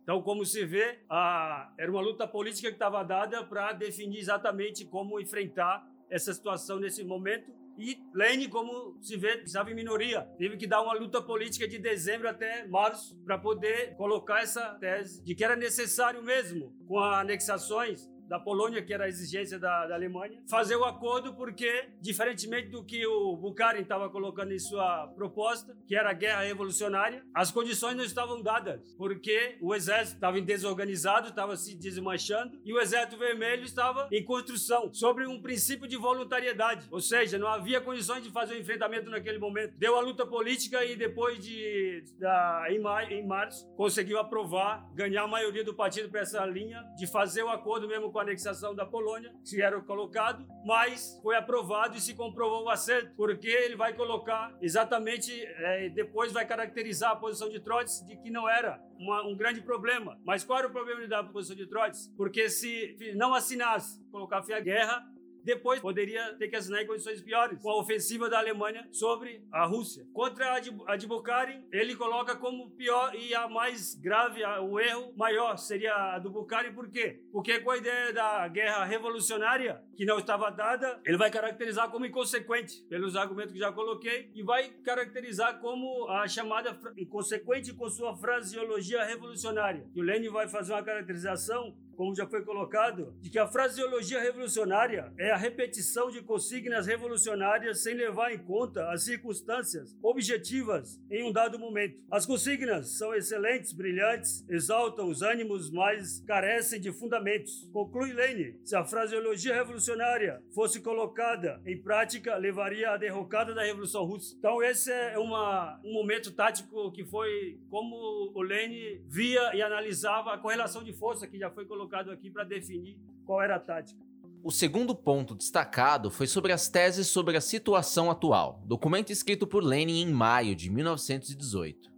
[0.03, 1.71] Então, como se vê, a...
[1.77, 7.01] era uma luta política que estava dada para definir exatamente como enfrentar essa situação nesse
[7.01, 10.21] momento e Lênin, como se vê, estava em minoria.
[10.37, 15.23] Teve que dar uma luta política de dezembro até março para poder colocar essa tese
[15.23, 19.93] de que era necessário mesmo, com anexações, da Polônia, que era a exigência da, da,
[19.93, 25.75] Alemanha, fazer o acordo porque, diferentemente do que o Bukharin estava colocando em sua proposta,
[25.85, 31.27] que era a guerra revolucionária, as condições não estavam dadas, porque o exército estava desorganizado,
[31.27, 36.87] estava se desmanchando, e o exército vermelho estava em construção, sobre um princípio de voluntariedade,
[36.89, 39.73] ou seja, não havia condições de fazer o um enfrentamento naquele momento.
[39.77, 45.23] Deu a luta política e depois de, da, em, maio, em março, conseguiu aprovar, ganhar
[45.23, 48.85] a maioria do partido para essa linha de fazer o acordo mesmo com anexação da
[48.85, 53.93] Polônia, se era colocado, mas foi aprovado e se comprovou o acerto, porque ele vai
[53.93, 59.25] colocar exatamente, é, depois vai caracterizar a posição de Trotsky de que não era uma,
[59.25, 60.19] um grande problema.
[60.25, 62.13] Mas qual era o problema da posição de Trotsky?
[62.15, 65.05] Porque se não assinasse, colocar fim à guerra,
[65.43, 69.65] depois poderia ter que assinar em condições piores, com a ofensiva da Alemanha sobre a
[69.65, 70.05] Rússia.
[70.13, 75.93] Contra a Bukharin, ele coloca como pior e a mais grave, o erro maior seria
[75.93, 77.21] a do Bukharin, por quê?
[77.31, 82.05] Porque com a ideia da guerra revolucionária, que não estava dada, ele vai caracterizar como
[82.05, 88.15] inconsequente, pelos argumentos que já coloquei, e vai caracterizar como a chamada inconsequente com sua
[88.15, 89.85] fraseologia revolucionária.
[89.93, 94.21] E o Lenin vai fazer uma caracterização como já foi colocado, de que a fraseologia
[94.21, 101.23] revolucionária é a repetição de consignas revolucionárias sem levar em conta as circunstâncias objetivas em
[101.23, 101.99] um dado momento.
[102.09, 107.69] As consignas são excelentes, brilhantes, exaltam os ânimos, mas carecem de fundamentos.
[107.73, 114.05] Conclui Lane: se a fraseologia revolucionária fosse colocada em prática, levaria à derrocada da Revolução
[114.05, 114.35] Russa.
[114.37, 117.95] Então, esse é uma, um momento tático que foi como
[118.33, 122.29] o Lane via e analisava a correlação de força que já foi colocada colocado aqui
[122.29, 123.99] para definir qual era a tática.
[124.43, 129.63] O segundo ponto destacado foi sobre as teses sobre a situação atual, documento escrito por
[129.63, 131.91] Lenin em maio de 1918.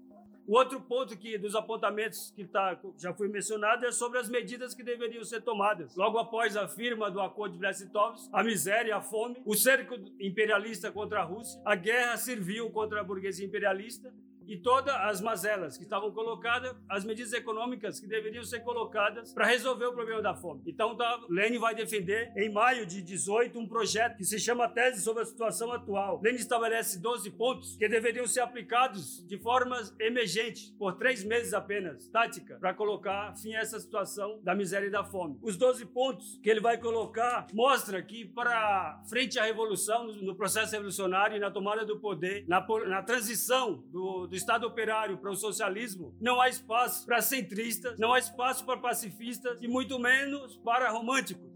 [0.45, 4.73] O outro ponto que dos apontamentos que tá, já foi mencionado é sobre as medidas
[4.73, 5.95] que deveriam ser tomadas.
[5.95, 10.91] Logo após a firma do Acordo de Brest-Litovsk, a miséria, a fome, o cerco imperialista
[10.91, 14.13] contra a Rússia, a guerra civil contra a burguesia imperialista
[14.47, 19.45] e todas as mazelas que estavam colocadas, as medidas econômicas que deveriam ser colocadas para
[19.45, 20.61] resolver o problema da fome.
[20.65, 25.01] Então, tá, Lênin vai defender, em maio de 18, um projeto que se chama Tese
[25.01, 26.21] sobre a Situação Atual.
[26.23, 32.07] Lênin estabelece 12 pontos que deveriam ser aplicados de forma emergente, por três meses apenas,
[32.09, 35.37] tática, para colocar fim a essa situação da miséria e da fome.
[35.41, 40.73] Os 12 pontos que ele vai colocar mostra que, para frente à revolução, no processo
[40.73, 45.35] revolucionário e na tomada do poder, na, na transição do do Estado operário para o
[45.35, 50.89] socialismo, não há espaço para centristas, não há espaço para pacifistas e muito menos para
[50.89, 51.53] românticos.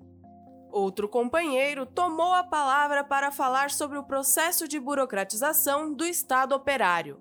[0.70, 7.20] Outro companheiro tomou a palavra para falar sobre o processo de burocratização do Estado operário.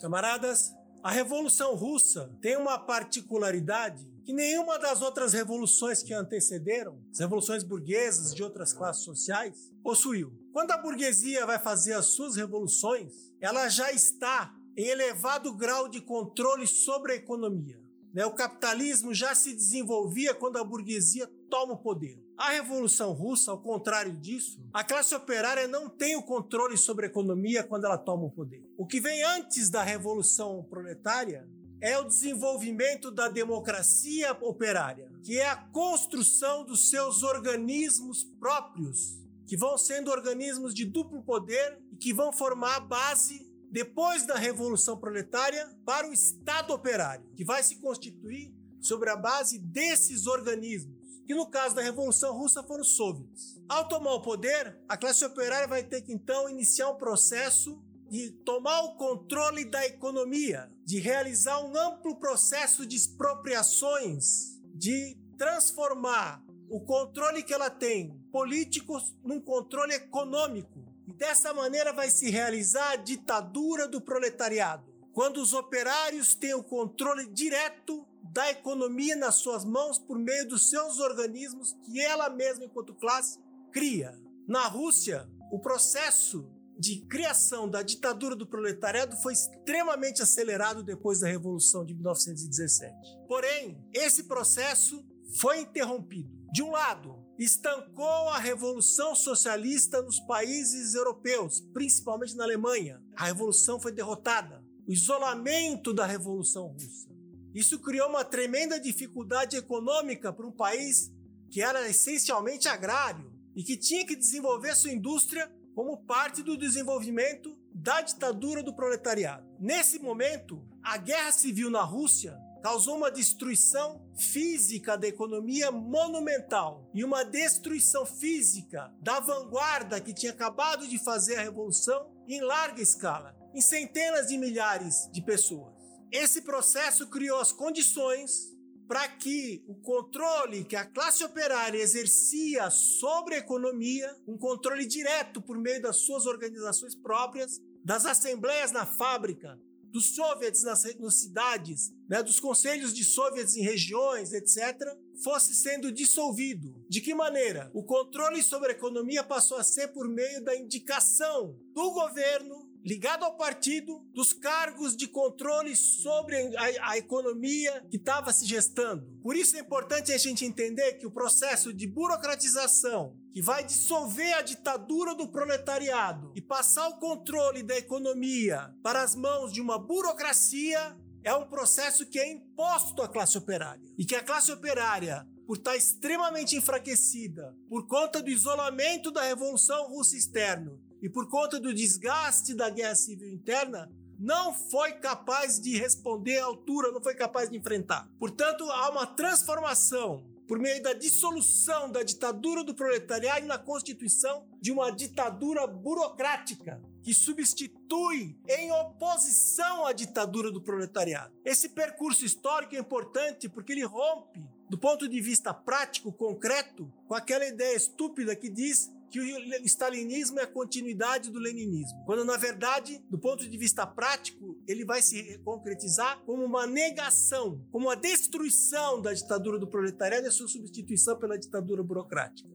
[0.00, 7.20] Camaradas, a Revolução Russa tem uma particularidade que nenhuma das outras revoluções que antecederam, as
[7.20, 10.32] revoluções burguesas de outras classes sociais, possuiu.
[10.52, 16.00] Quando a burguesia vai fazer as suas revoluções, ela já está em elevado grau de
[16.00, 17.82] controle sobre a economia.
[18.14, 18.24] Né?
[18.24, 22.22] O capitalismo já se desenvolvia quando a burguesia toma o poder.
[22.36, 27.08] A Revolução Russa, ao contrário disso, a classe operária não tem o controle sobre a
[27.08, 28.64] economia quando ela toma o poder.
[28.78, 31.48] O que vem antes da Revolução Proletária
[31.80, 39.56] é o desenvolvimento da democracia operária, que é a construção dos seus organismos próprios, que
[39.56, 44.96] vão sendo organismos de duplo poder e que vão formar a base depois da Revolução
[44.96, 51.34] Proletária para o Estado Operário, que vai se constituir sobre a base desses organismos, que
[51.34, 53.60] no caso da Revolução Russa foram os soviets.
[53.68, 58.30] Ao tomar o poder, a classe operária vai ter que então iniciar um processo de
[58.30, 66.80] tomar o controle da economia, de realizar um amplo processo de expropriações, de transformar o
[66.80, 73.88] controle que ela tem político num controle econômico dessa maneira vai se realizar a ditadura
[73.88, 80.18] do proletariado, quando os operários têm o controle direto da economia nas suas mãos por
[80.18, 83.38] meio dos seus organismos que ela mesma, enquanto classe,
[83.72, 84.16] cria.
[84.46, 91.26] Na Rússia, o processo de criação da ditadura do proletariado foi extremamente acelerado depois da
[91.26, 92.94] Revolução de 1917.
[93.26, 95.04] Porém, esse processo
[95.40, 96.30] foi interrompido.
[96.52, 103.00] De um lado, estancou a revolução socialista nos países europeus, principalmente na Alemanha.
[103.16, 104.64] A revolução foi derrotada.
[104.86, 107.08] O isolamento da revolução russa.
[107.54, 111.12] Isso criou uma tremenda dificuldade econômica para um país
[111.50, 117.56] que era essencialmente agrário e que tinha que desenvolver sua indústria como parte do desenvolvimento
[117.72, 119.46] da ditadura do proletariado.
[119.60, 127.04] Nesse momento, a guerra civil na Rússia causou uma destruição física da economia monumental e
[127.04, 133.34] uma destruição física da vanguarda que tinha acabado de fazer a revolução em larga escala,
[133.54, 135.74] em centenas de milhares de pessoas.
[136.10, 138.56] Esse processo criou as condições
[138.88, 145.42] para que o controle que a classe operária exercia sobre a economia, um controle direto
[145.42, 151.92] por meio das suas organizações próprias, das assembleias na fábrica, dos soviets nas, nas cidades,
[152.08, 154.76] né, dos conselhos de soviets em regiões, etc.,
[155.22, 156.74] fosse sendo dissolvido.
[156.88, 157.70] De que maneira?
[157.74, 163.22] O controle sobre a economia passou a ser por meio da indicação do governo ligado
[163.22, 169.06] ao partido dos cargos de controle sobre a, a economia que estava se gestando.
[169.22, 174.32] Por isso é importante a gente entender que o processo de burocratização que vai dissolver
[174.32, 179.78] a ditadura do proletariado e passar o controle da economia para as mãos de uma
[179.78, 183.84] burocracia é um processo que é imposto à classe operária.
[183.98, 189.88] E que a classe operária, por estar extremamente enfraquecida por conta do isolamento da Revolução
[189.88, 195.78] Russa externo e por conta do desgaste da guerra civil interna, não foi capaz de
[195.78, 198.08] responder à altura, não foi capaz de enfrentar.
[198.18, 204.72] Portanto, há uma transformação por meio da dissolução da ditadura do proletariado na constituição de
[204.72, 211.32] uma ditadura burocrática que substitui em oposição à ditadura do proletariado.
[211.44, 217.14] Esse percurso histórico é importante porque ele rompe, do ponto de vista prático, concreto, com
[217.14, 222.36] aquela ideia estúpida que diz que o stalinismo é a continuidade do leninismo, quando na
[222.36, 227.96] verdade, do ponto de vista prático, ele vai se concretizar como uma negação, como uma
[227.96, 232.48] destruição da ditadura do proletariado e a sua substituição pela ditadura burocrática.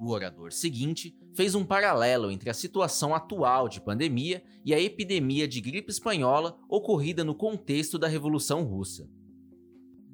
[0.00, 5.46] O orador seguinte fez um paralelo entre a situação atual de pandemia e a epidemia
[5.46, 9.06] de gripe espanhola ocorrida no contexto da Revolução Russa.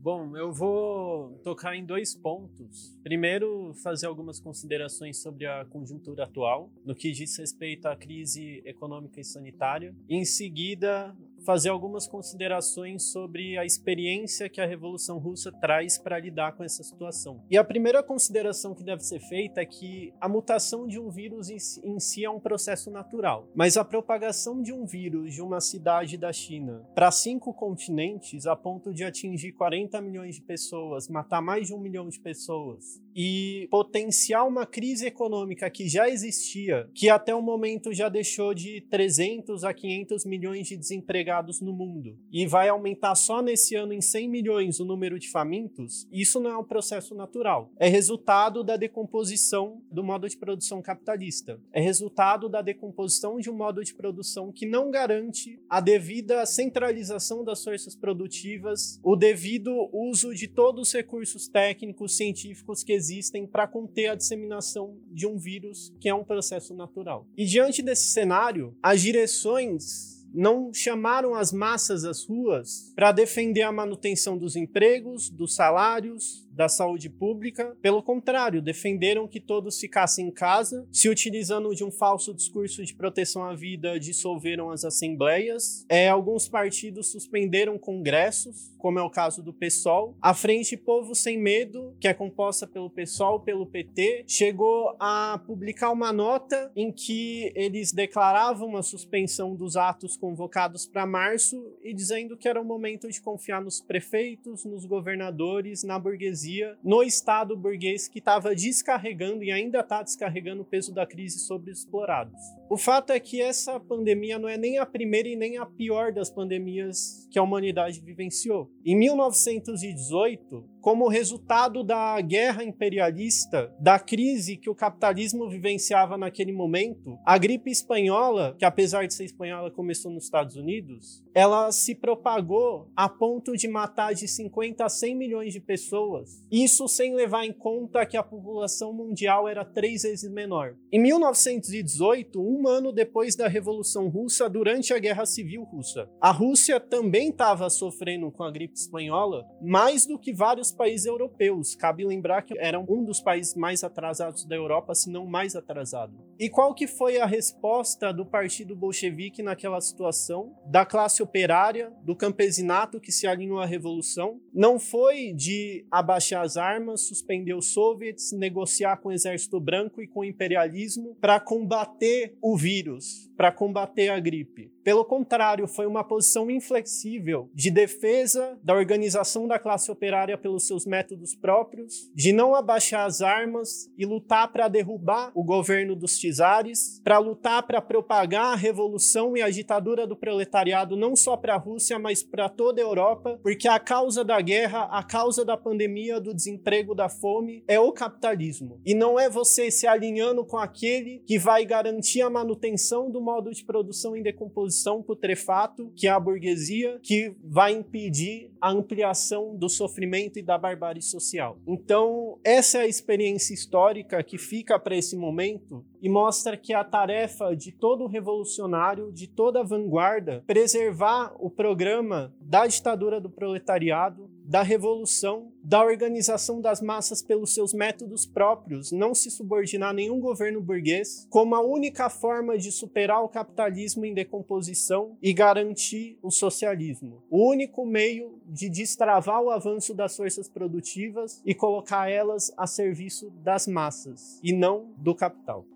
[0.06, 2.96] Bom, eu vou tocar em dois pontos.
[3.02, 9.20] Primeiro, fazer algumas considerações sobre a conjuntura atual, no que diz respeito à crise econômica
[9.20, 9.92] e sanitária.
[10.08, 11.12] Em seguida,
[11.46, 16.82] fazer algumas considerações sobre a experiência que a Revolução Russa traz para lidar com essa
[16.82, 17.40] situação.
[17.48, 21.48] E a primeira consideração que deve ser feita é que a mutação de um vírus
[21.48, 26.16] em si é um processo natural, mas a propagação de um vírus de uma cidade
[26.16, 31.68] da China para cinco continentes, a ponto de atingir 40 milhões de pessoas, matar mais
[31.68, 37.34] de um milhão de pessoas, e potenciar uma crise econômica que já existia, que até
[37.34, 42.68] o momento já deixou de 300 a 500 milhões de desempregados no mundo e vai
[42.68, 46.64] aumentar só nesse ano em 100 milhões o número de famintos, isso não é um
[46.64, 47.70] processo natural.
[47.78, 51.60] É resultado da decomposição do modo de produção capitalista.
[51.72, 57.44] É resultado da decomposição de um modo de produção que não garante a devida centralização
[57.44, 63.66] das forças produtivas, o devido uso de todos os recursos técnicos, científicos que existem para
[63.66, 67.26] conter a disseminação de um vírus que é um processo natural.
[67.36, 73.72] E diante desse cenário, as direções não chamaram as massas às ruas para defender a
[73.72, 77.76] manutenção dos empregos, dos salários, da saúde pública.
[77.82, 82.94] Pelo contrário, defenderam que todos ficassem em casa, se utilizando de um falso discurso de
[82.94, 85.84] proteção à vida, dissolveram as assembleias.
[85.88, 90.16] É, alguns partidos suspenderam congressos, como é o caso do PSOL.
[90.20, 95.90] A Frente Povo Sem Medo, que é composta pelo PSOL, pelo PT, chegou a publicar
[95.90, 102.36] uma nota em que eles declaravam a suspensão dos atos convocados para março e dizendo
[102.36, 106.45] que era o momento de confiar nos prefeitos, nos governadores, na burguesia
[106.82, 111.70] no Estado burguês que estava descarregando e ainda está descarregando o peso da crise sobre
[111.70, 112.40] os explorados.
[112.70, 116.12] O fato é que essa pandemia não é nem a primeira e nem a pior
[116.12, 118.70] das pandemias que a humanidade vivenciou.
[118.84, 127.18] Em 1918, como resultado da guerra imperialista, da crise que o capitalismo vivenciava naquele momento,
[127.26, 132.88] a gripe espanhola, que apesar de ser espanhola começou nos Estados Unidos, ela se propagou
[132.94, 136.40] a ponto de matar de 50 a 100 milhões de pessoas.
[136.52, 140.76] Isso sem levar em conta que a população mundial era três vezes menor.
[140.92, 146.78] Em 1918, um ano depois da Revolução Russa, durante a Guerra Civil Russa, a Rússia
[146.78, 151.74] também estava sofrendo com a gripe espanhola, mais do que vários países europeus.
[151.74, 156.12] Cabe lembrar que era um dos países mais atrasados da Europa, se não mais atrasado.
[156.38, 160.54] E qual que foi a resposta do Partido Bolchevique naquela situação?
[160.66, 164.40] Da classe operária, do campesinato que se alinhou à revolução?
[164.52, 170.06] Não foi de abaixar as armas, suspender os soviets, negociar com o exército branco e
[170.06, 174.75] com o imperialismo para combater o vírus, para combater a gripe.
[174.86, 180.86] Pelo contrário, foi uma posição inflexível de defesa da organização da classe operária pelos seus
[180.86, 187.00] métodos próprios, de não abaixar as armas e lutar para derrubar o governo dos czares,
[187.02, 191.58] para lutar para propagar a revolução e a ditadura do proletariado não só para a
[191.58, 196.20] Rússia, mas para toda a Europa, porque a causa da guerra, a causa da pandemia,
[196.20, 198.80] do desemprego, da fome é o capitalismo.
[198.86, 203.50] E não é você se alinhando com aquele que vai garantir a manutenção do modo
[203.50, 209.56] de produção em decomposição produção putrefato que é a burguesia que vai impedir a ampliação
[209.56, 211.58] do sofrimento e da barbárie social.
[211.66, 216.84] Então, essa é a experiência histórica que fica para esse momento e mostra que a
[216.84, 224.62] tarefa de todo revolucionário, de toda vanguarda, preservar o programa da ditadura do proletariado, da
[224.62, 230.60] revolução, da organização das massas pelos seus métodos próprios, não se subordinar a nenhum governo
[230.60, 237.22] burguês, como a única forma de superar o capitalismo em decomposição e garantir o socialismo.
[237.28, 243.30] O único meio de destravar o avanço das forças produtivas e colocar elas a serviço
[243.42, 245.66] das massas e não do capital.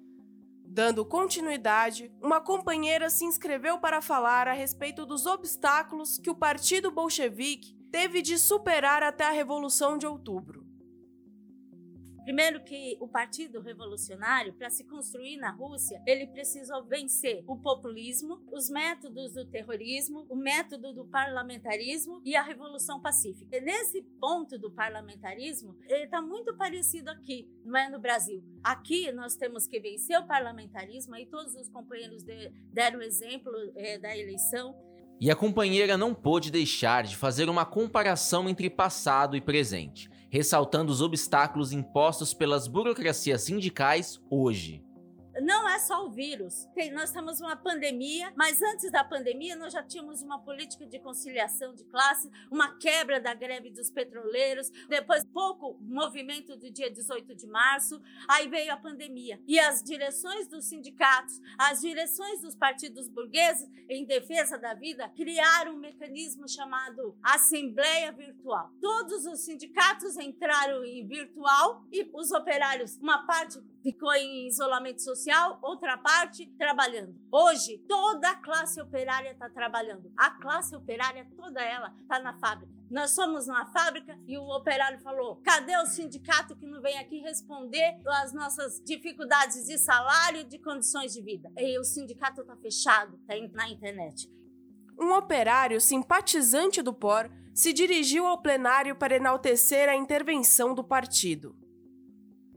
[0.64, 6.92] Dando continuidade, uma companheira se inscreveu para falar a respeito dos obstáculos que o Partido
[6.92, 10.70] Bolchevique teve de superar até a Revolução de Outubro.
[12.24, 18.40] Primeiro que o Partido Revolucionário, para se construir na Rússia, ele precisou vencer o populismo,
[18.52, 23.56] os métodos do terrorismo, o método do parlamentarismo e a Revolução Pacífica.
[23.56, 28.44] E nesse ponto do parlamentarismo, ele está muito parecido aqui, não é no Brasil.
[28.62, 33.98] Aqui nós temos que vencer o parlamentarismo, e todos os companheiros de, deram exemplo é,
[33.98, 34.89] da eleição.
[35.20, 40.92] E a companheira não pôde deixar de fazer uma comparação entre passado e presente ressaltando
[40.92, 44.82] os obstáculos impostos pelas burocracias sindicais hoje
[45.42, 46.68] não é só o vírus.
[46.92, 51.74] Nós temos uma pandemia, mas antes da pandemia nós já tínhamos uma política de conciliação
[51.74, 57.46] de classe, uma quebra da greve dos petroleiros, depois pouco movimento do dia 18 de
[57.46, 59.40] março, aí veio a pandemia.
[59.46, 65.74] E as direções dos sindicatos, as direções dos partidos burgueses em defesa da vida criaram
[65.74, 68.70] um mecanismo chamado Assembleia Virtual.
[68.80, 75.58] Todos os sindicatos entraram em virtual e os operários, uma parte ficou em isolamento social,
[75.62, 77.14] outra parte trabalhando.
[77.30, 80.12] Hoje, toda a classe operária está trabalhando.
[80.16, 82.72] A classe operária, toda ela, está na fábrica.
[82.90, 87.20] Nós somos uma fábrica e o operário falou: cadê o sindicato que não vem aqui
[87.20, 91.50] responder às nossas dificuldades de salário, de condições de vida?
[91.56, 94.28] E o sindicato está fechado, está na internet.
[94.98, 101.56] Um operário simpatizante do POR se dirigiu ao plenário para enaltecer a intervenção do partido.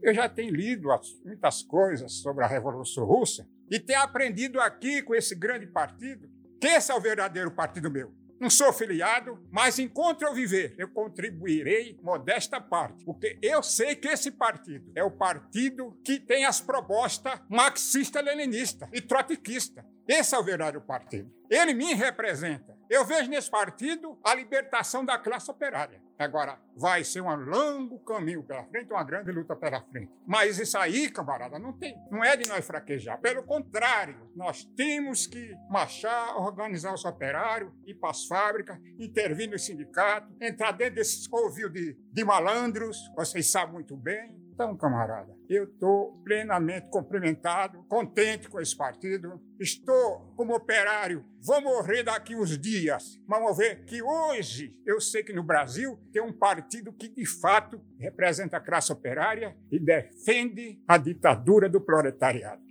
[0.04, 0.90] Eu já tenho lido
[1.24, 6.28] muitas coisas sobre a Revolução Russa e tenho aprendido aqui com esse grande partido
[6.60, 8.12] que esse é o verdadeiro partido meu.
[8.38, 14.08] Não sou filiado, mas enquanto eu viver, eu contribuirei modesta parte, porque eu sei que
[14.08, 19.86] esse partido é o partido que tem as propostas marxista-leninista e trotskista.
[20.06, 21.32] Esse é o verdadeiro partido.
[21.48, 22.76] Ele me representa.
[22.90, 26.03] Eu vejo nesse partido a libertação da classe operária.
[26.18, 30.12] Agora, vai ser um longo caminho pela frente, uma grande luta pela frente.
[30.26, 33.20] Mas isso aí, camarada, não tem, não é de nós fraquejar.
[33.20, 39.58] Pelo contrário, nós temos que marchar, organizar os operários, ir para as fábricas, intervir no
[39.58, 45.64] sindicato, entrar dentro desses covil de, de malandros, vocês sabem muito bem, então, camarada, eu
[45.64, 49.40] estou plenamente cumprimentado, contente com esse partido.
[49.58, 53.20] Estou como operário, vou morrer daqui uns dias.
[53.26, 57.26] Mas vamos ver que hoje eu sei que no Brasil tem um partido que de
[57.26, 62.62] fato representa a classe operária e defende a ditadura do proletariado.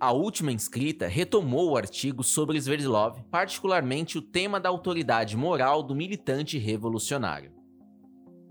[0.00, 5.94] A última inscrita retomou o artigo sobre Sverdlov, particularmente o tema da autoridade moral do
[5.94, 7.61] militante revolucionário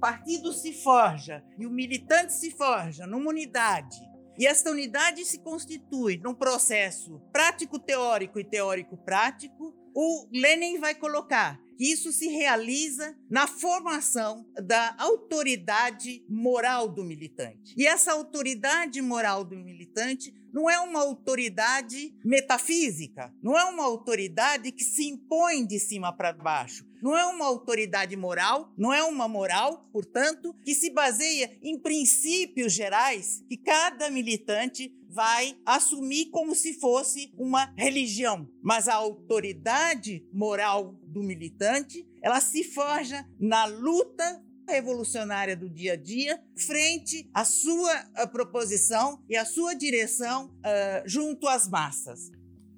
[0.02, 3.99] partido se forja e o militante se forja numa unidade,
[4.38, 11.91] e esta unidade se constitui num processo prático-teórico e teórico-prático, o Lenin vai colocar que
[11.91, 17.76] isso se realiza na formação da autoridade moral do militante.
[17.78, 24.72] E essa autoridade moral do militante não é uma autoridade metafísica, não é uma autoridade
[24.72, 29.28] que se impõe de cima para baixo, não é uma autoridade moral, não é uma
[29.28, 36.74] moral, portanto, que se baseia em princípios gerais que cada militante vai assumir como se
[36.74, 38.47] fosse uma religião.
[38.62, 44.41] Mas a autoridade moral do militante, ela se forja na luta
[44.72, 51.03] revolucionária do dia a dia, frente à sua à proposição e à sua direção uh,
[51.05, 52.32] junto às massas.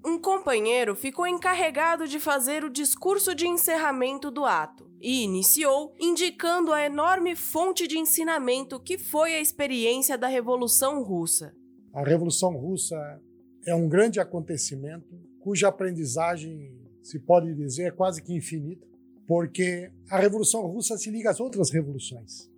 [0.06, 6.74] Um companheiro ficou encarregado de fazer o discurso de encerramento do ato e iniciou indicando
[6.74, 11.56] a enorme fonte de ensinamento que foi a experiência da Revolução Russa.
[11.94, 12.98] A Revolução Russa
[13.66, 15.08] é um grande acontecimento
[15.40, 18.86] cuja aprendizagem, se pode dizer, é quase que infinita
[19.28, 22.50] porque a Revolução Russa se liga às outras revoluções.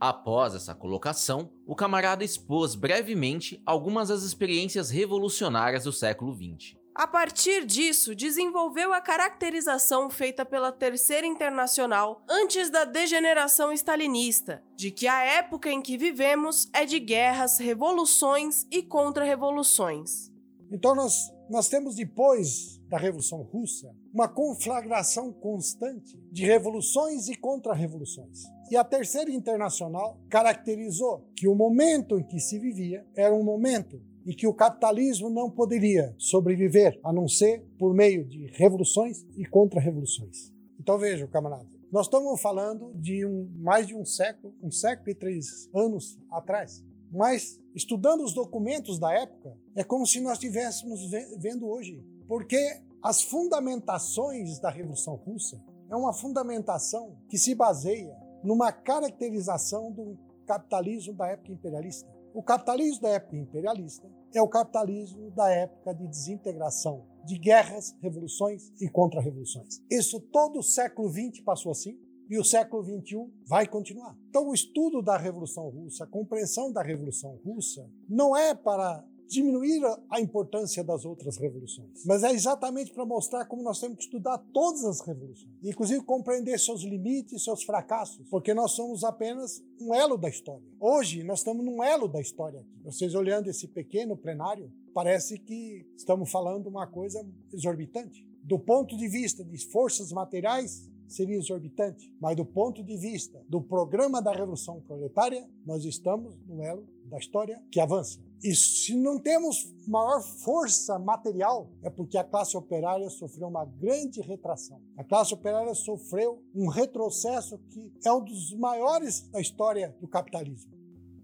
[0.00, 6.80] Após essa colocação, o camarada expôs brevemente algumas das experiências revolucionárias do século XX.
[6.94, 14.90] A partir disso, desenvolveu a caracterização feita pela Terceira Internacional antes da degeneração stalinista, de
[14.90, 20.32] que a época em que vivemos é de guerras, revoluções e contra-revoluções.
[20.72, 28.42] Então, nós, nós temos depois da Revolução Russa uma conflagração constante de revoluções e contra-revoluções.
[28.68, 34.02] E a Terceira Internacional caracterizou que o momento em que se vivia era um momento
[34.26, 39.46] e que o capitalismo não poderia sobreviver a não ser por meio de revoluções e
[39.46, 40.52] contra-revoluções.
[40.78, 45.14] Então veja, camarada, nós estamos falando de um, mais de um século, um século e
[45.14, 46.84] três anos atrás.
[47.10, 51.00] Mas, estudando os documentos da época, é como se nós estivéssemos
[51.38, 52.04] vendo hoje.
[52.30, 55.60] Porque as fundamentações da Revolução Russa
[55.90, 60.16] é uma fundamentação que se baseia numa caracterização do
[60.46, 62.08] capitalismo da época imperialista.
[62.32, 68.70] O capitalismo da época imperialista é o capitalismo da época de desintegração, de guerras, revoluções
[68.80, 69.82] e contra-revoluções.
[69.90, 71.98] Isso todo o século XX passou assim
[72.30, 74.16] e o século XXI vai continuar.
[74.28, 79.80] Então, o estudo da Revolução Russa, a compreensão da Revolução Russa, não é para diminuir
[80.10, 82.04] a importância das outras revoluções.
[82.04, 86.58] Mas é exatamente para mostrar como nós temos que estudar todas as revoluções, inclusive compreender
[86.58, 90.66] seus limites, seus fracassos, porque nós somos apenas um elo da história.
[90.80, 92.82] Hoje nós estamos num elo da história aqui.
[92.82, 98.28] Vocês olhando esse pequeno plenário, parece que estamos falando uma coisa exorbitante.
[98.42, 103.60] Do ponto de vista de forças materiais, seria exorbitante, mas do ponto de vista do
[103.60, 108.18] programa da Revolução Proletária, nós estamos no elo da história que avança.
[108.42, 114.22] E se não temos maior força material, é porque a classe operária sofreu uma grande
[114.22, 114.80] retração.
[114.96, 120.72] A classe operária sofreu um retrocesso que é um dos maiores da história do capitalismo.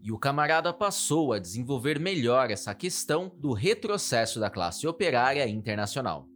[0.03, 6.29] E o camarada passou a desenvolver melhor essa questão do retrocesso da classe operária internacional.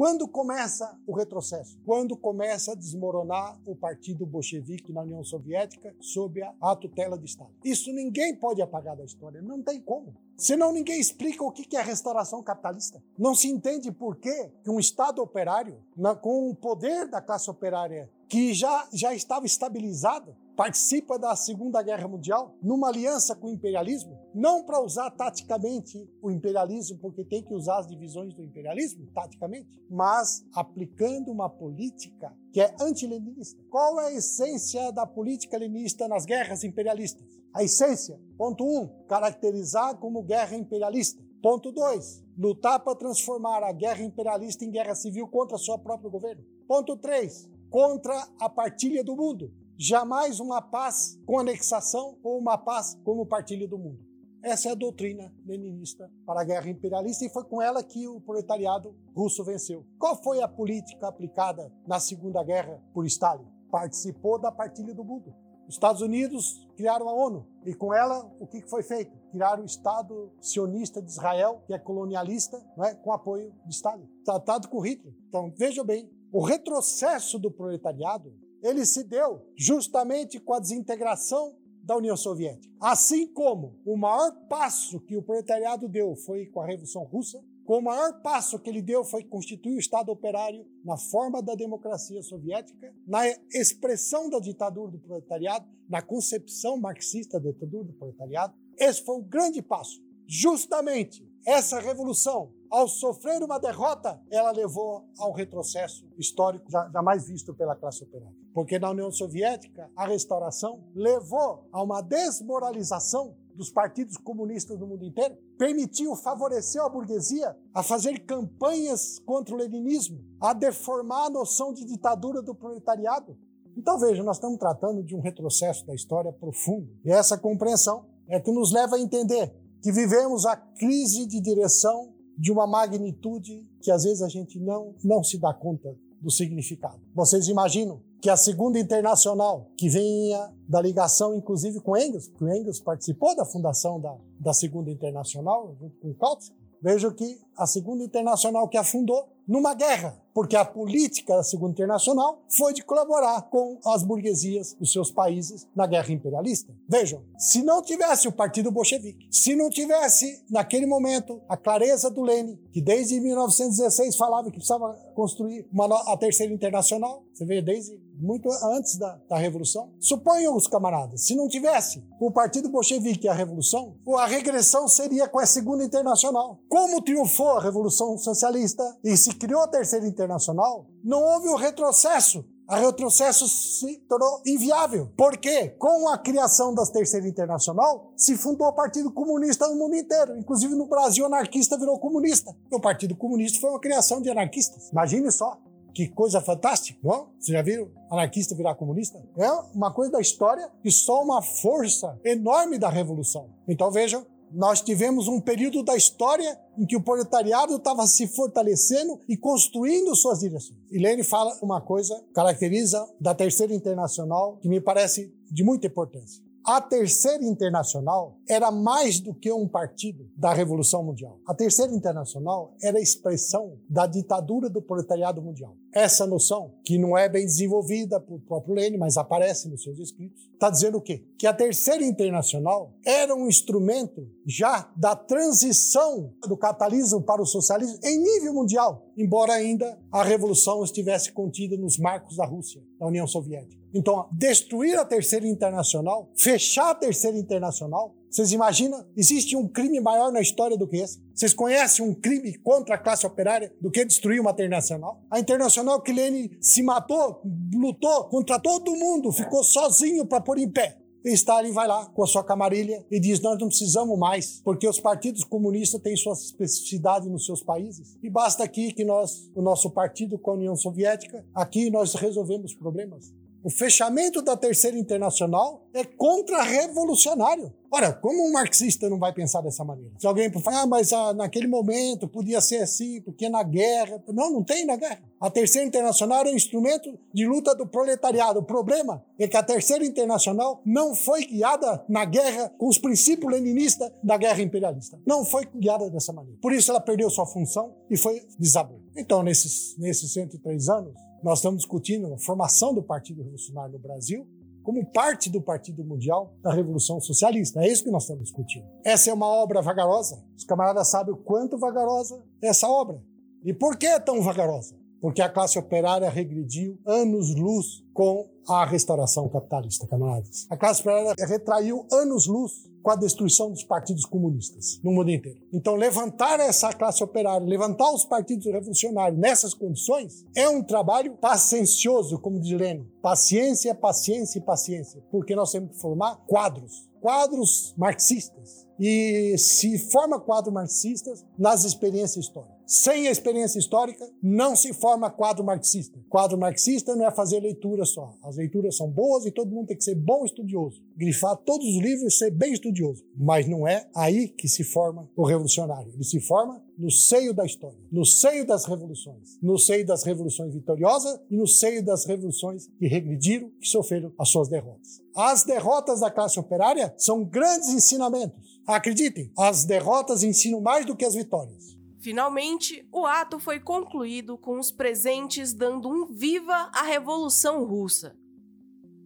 [0.00, 1.78] Quando começa o retrocesso?
[1.84, 7.52] Quando começa a desmoronar o partido bolchevique na União Soviética sob a tutela de Stalin.
[7.62, 10.16] Isso ninguém pode apagar da história, não tem como.
[10.38, 13.02] Senão ninguém explica o que é a restauração capitalista.
[13.18, 15.76] Não se entende por que um Estado operário,
[16.22, 22.06] com o poder da classe operária que já, já estava estabilizado, participa da Segunda Guerra
[22.06, 27.54] Mundial numa aliança com o imperialismo, não para usar taticamente o imperialismo, porque tem que
[27.54, 33.58] usar as divisões do imperialismo taticamente, mas aplicando uma política que é anti-leninista.
[33.70, 37.24] Qual é a essência da política leninista nas guerras imperialistas?
[37.54, 41.24] A essência, ponto 1, um, caracterizar como guerra imperialista.
[41.42, 46.44] Ponto 2, lutar para transformar a guerra imperialista em guerra civil contra seu próprio governo.
[46.68, 49.50] Ponto 3, contra a partilha do mundo
[49.82, 53.98] jamais uma paz com anexação ou uma paz como partilha do mundo.
[54.42, 58.20] Essa é a doutrina leninista para a guerra imperialista e foi com ela que o
[58.20, 59.86] proletariado russo venceu.
[59.98, 63.46] Qual foi a política aplicada na Segunda Guerra por Stalin?
[63.70, 65.34] Participou da partilha do mundo.
[65.66, 69.16] Os Estados Unidos criaram a ONU e com ela o que foi feito?
[69.30, 72.94] Criaram o Estado sionista de Israel, que é colonialista, é?
[72.96, 74.06] com apoio de Stalin.
[74.26, 75.14] Tratado com Hitler.
[75.28, 78.30] Então veja bem, o retrocesso do proletariado
[78.62, 82.72] ele se deu justamente com a desintegração da União Soviética.
[82.80, 87.80] Assim como o maior passo que o proletariado deu foi com a Revolução Russa, o
[87.80, 92.92] maior passo que ele deu foi constituir o Estado operário na forma da democracia soviética,
[93.06, 98.54] na expressão da ditadura do proletariado, na concepção marxista da ditadura do proletariado.
[98.76, 100.02] Esse foi o grande passo.
[100.26, 107.54] Justamente essa revolução ao sofrer uma derrota, ela levou a um retrocesso histórico jamais visto
[107.54, 108.39] pela classe operária.
[108.52, 115.04] Porque na União Soviética, a restauração levou a uma desmoralização dos partidos comunistas do mundo
[115.04, 121.72] inteiro, permitiu, favoreceu a burguesia a fazer campanhas contra o leninismo, a deformar a noção
[121.72, 123.36] de ditadura do proletariado.
[123.76, 126.88] Então veja, nós estamos tratando de um retrocesso da história profundo.
[127.04, 132.12] E essa compreensão é que nos leva a entender que vivemos a crise de direção
[132.36, 137.00] de uma magnitude que às vezes a gente não, não se dá conta do significado.
[137.14, 142.54] Vocês imaginam que a Segunda Internacional, que vinha da ligação inclusive com Engels, porque o
[142.54, 148.04] Engels participou da fundação da, da Segunda Internacional, junto com Kautsky, vejo que a Segunda
[148.04, 153.80] Internacional que afundou numa guerra, porque a política da Segunda Internacional foi de colaborar com
[153.84, 156.72] as burguesias dos seus países na guerra imperialista.
[156.88, 162.22] Vejam, se não tivesse o Partido Bolchevique, se não tivesse, naquele momento, a clareza do
[162.22, 167.98] Lenin, que desde 1916 falava que precisava construir uma, a Terceira Internacional, você vê, desde
[168.20, 169.92] muito antes da, da Revolução.
[169.98, 175.28] Suponham os camaradas, se não tivesse o Partido Bolchevique e a Revolução, a regressão seria
[175.28, 176.60] com a Segunda Internacional.
[176.68, 182.44] Como triunfou a Revolução Socialista e se criou a Terceira Internacional, não houve o retrocesso
[182.70, 185.10] a retrocesso se tornou inviável.
[185.16, 190.36] Porque, com a criação da Terceira Internacional, se fundou o Partido Comunista no mundo inteiro.
[190.38, 192.54] Inclusive no Brasil, anarquista virou comunista.
[192.72, 194.88] O Partido Comunista foi uma criação de anarquistas.
[194.92, 195.60] Imagine só.
[195.94, 197.30] Que coisa fantástica, não?
[197.38, 199.22] Vocês já viram anarquista virar comunista?
[199.36, 203.50] É uma coisa da história e só uma força enorme da revolução.
[203.68, 209.20] Então vejam, nós tivemos um período da história em que o proletariado estava se fortalecendo
[209.28, 210.78] e construindo suas direções.
[210.90, 216.42] E Lênin fala uma coisa, caracteriza da Terceira Internacional, que me parece de muita importância.
[216.64, 221.40] A Terceira Internacional era mais do que um partido da Revolução Mundial.
[221.46, 225.74] A Terceira Internacional era a expressão da ditadura do proletariado mundial.
[225.92, 230.50] Essa noção, que não é bem desenvolvida pelo próprio Lenin, mas aparece nos seus escritos,
[230.52, 231.24] está dizendo o quê?
[231.38, 237.98] Que a Terceira Internacional era um instrumento já da transição do capitalismo para o socialismo
[238.04, 243.26] em nível mundial, embora ainda a revolução estivesse contida nos marcos da Rússia, da União
[243.26, 243.79] Soviética.
[243.92, 249.04] Então, destruir a Terceira Internacional, fechar a Terceira Internacional, vocês imaginam?
[249.16, 251.20] Existe um crime maior na história do que esse?
[251.34, 255.20] Vocês conhecem um crime contra a classe operária do que destruir uma internacional?
[255.28, 257.42] A internacional que Lenin se matou,
[257.74, 260.96] lutou contra todo mundo, ficou sozinho para pôr em pé.
[261.24, 264.88] E Stalin vai lá com a sua camarilha e diz: Nós não precisamos mais, porque
[264.88, 268.16] os partidos comunistas têm suas especificidades nos seus países.
[268.22, 272.74] E basta aqui que nós, o nosso partido com a União Soviética, aqui nós resolvemos
[272.74, 273.34] problemas.
[273.62, 277.72] O fechamento da Terceira Internacional é contra-revolucionário.
[277.92, 280.12] Ora, como um marxista não vai pensar dessa maneira?
[280.18, 284.22] Se alguém fala, ah, mas ah, naquele momento podia ser assim, porque na guerra.
[284.28, 285.20] Não, não tem na guerra.
[285.40, 288.60] A Terceira Internacional é um instrumento de luta do proletariado.
[288.60, 293.52] O problema é que a Terceira Internacional não foi guiada na guerra com os princípios
[293.52, 295.18] leninistas da guerra imperialista.
[295.26, 296.58] Não foi guiada dessa maneira.
[296.62, 299.00] Por isso ela perdeu sua função e foi desabou.
[299.16, 304.46] Então, nesses, nesses 103 anos, nós estamos discutindo a formação do Partido Revolucionário no Brasil
[304.82, 307.80] como parte do Partido Mundial da Revolução Socialista.
[307.80, 308.86] É isso que nós estamos discutindo.
[309.04, 310.42] Essa é uma obra vagarosa.
[310.56, 313.22] Os camaradas sabem o quanto vagarosa é essa obra.
[313.64, 314.98] E por que é tão vagarosa?
[315.20, 320.66] Porque a classe operária regrediu anos-luz com a restauração capitalista, camaradas.
[320.70, 325.60] A classe operária retraiu anos-luz com a destruição dos partidos comunistas no mundo inteiro.
[325.72, 332.38] Então, levantar essa classe operária, levantar os partidos revolucionários nessas condições é um trabalho paciencioso,
[332.38, 333.06] como diz Lenin.
[333.22, 338.86] Paciência, paciência e paciência, porque nós temos que formar quadros, quadros marxistas.
[338.98, 342.79] E se forma quadros marxistas nas experiências históricas.
[342.90, 346.18] Sem a experiência histórica, não se forma quadro marxista.
[346.28, 348.34] Quadro marxista não é fazer leitura só.
[348.42, 351.00] As leituras são boas e todo mundo tem que ser bom estudioso.
[351.16, 353.24] Grifar todos os livros e ser bem estudioso.
[353.36, 356.12] Mas não é aí que se forma o revolucionário.
[356.12, 360.74] Ele se forma no seio da história, no seio das revoluções, no seio das revoluções
[360.74, 365.22] vitoriosas e no seio das revoluções que regrediram, que sofreram as suas derrotas.
[365.36, 368.80] As derrotas da classe operária são grandes ensinamentos.
[368.84, 371.99] Acreditem, as derrotas ensinam mais do que as vitórias.
[372.20, 378.36] Finalmente, o ato foi concluído com os presentes dando um viva à Revolução Russa.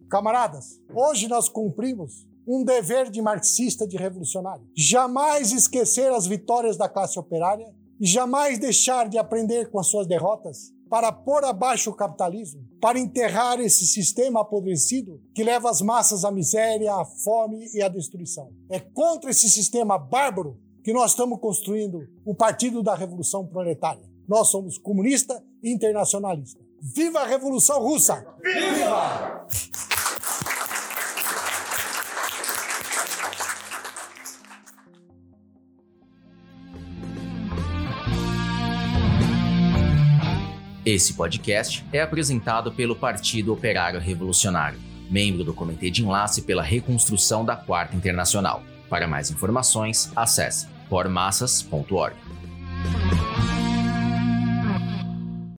[0.09, 4.65] Camaradas, hoje nós cumprimos um dever de marxista de revolucionário.
[4.73, 7.67] Jamais esquecer as vitórias da classe operária
[7.99, 12.97] e jamais deixar de aprender com as suas derrotas para pôr abaixo o capitalismo, para
[12.97, 18.51] enterrar esse sistema apodrecido que leva as massas à miséria, à fome e à destruição.
[18.69, 24.03] É contra esse sistema bárbaro que nós estamos construindo o Partido da Revolução Proletária.
[24.29, 26.63] Nós somos comunista e internacionalista.
[26.79, 28.23] Viva a Revolução Russa!
[28.39, 29.47] Viva!
[40.85, 44.79] Esse podcast é apresentado pelo Partido Operário Revolucionário,
[45.09, 48.61] membro do Comitê de Enlace pela Reconstrução da Quarta Internacional.
[48.87, 52.13] Para mais informações, acesse formassas.org.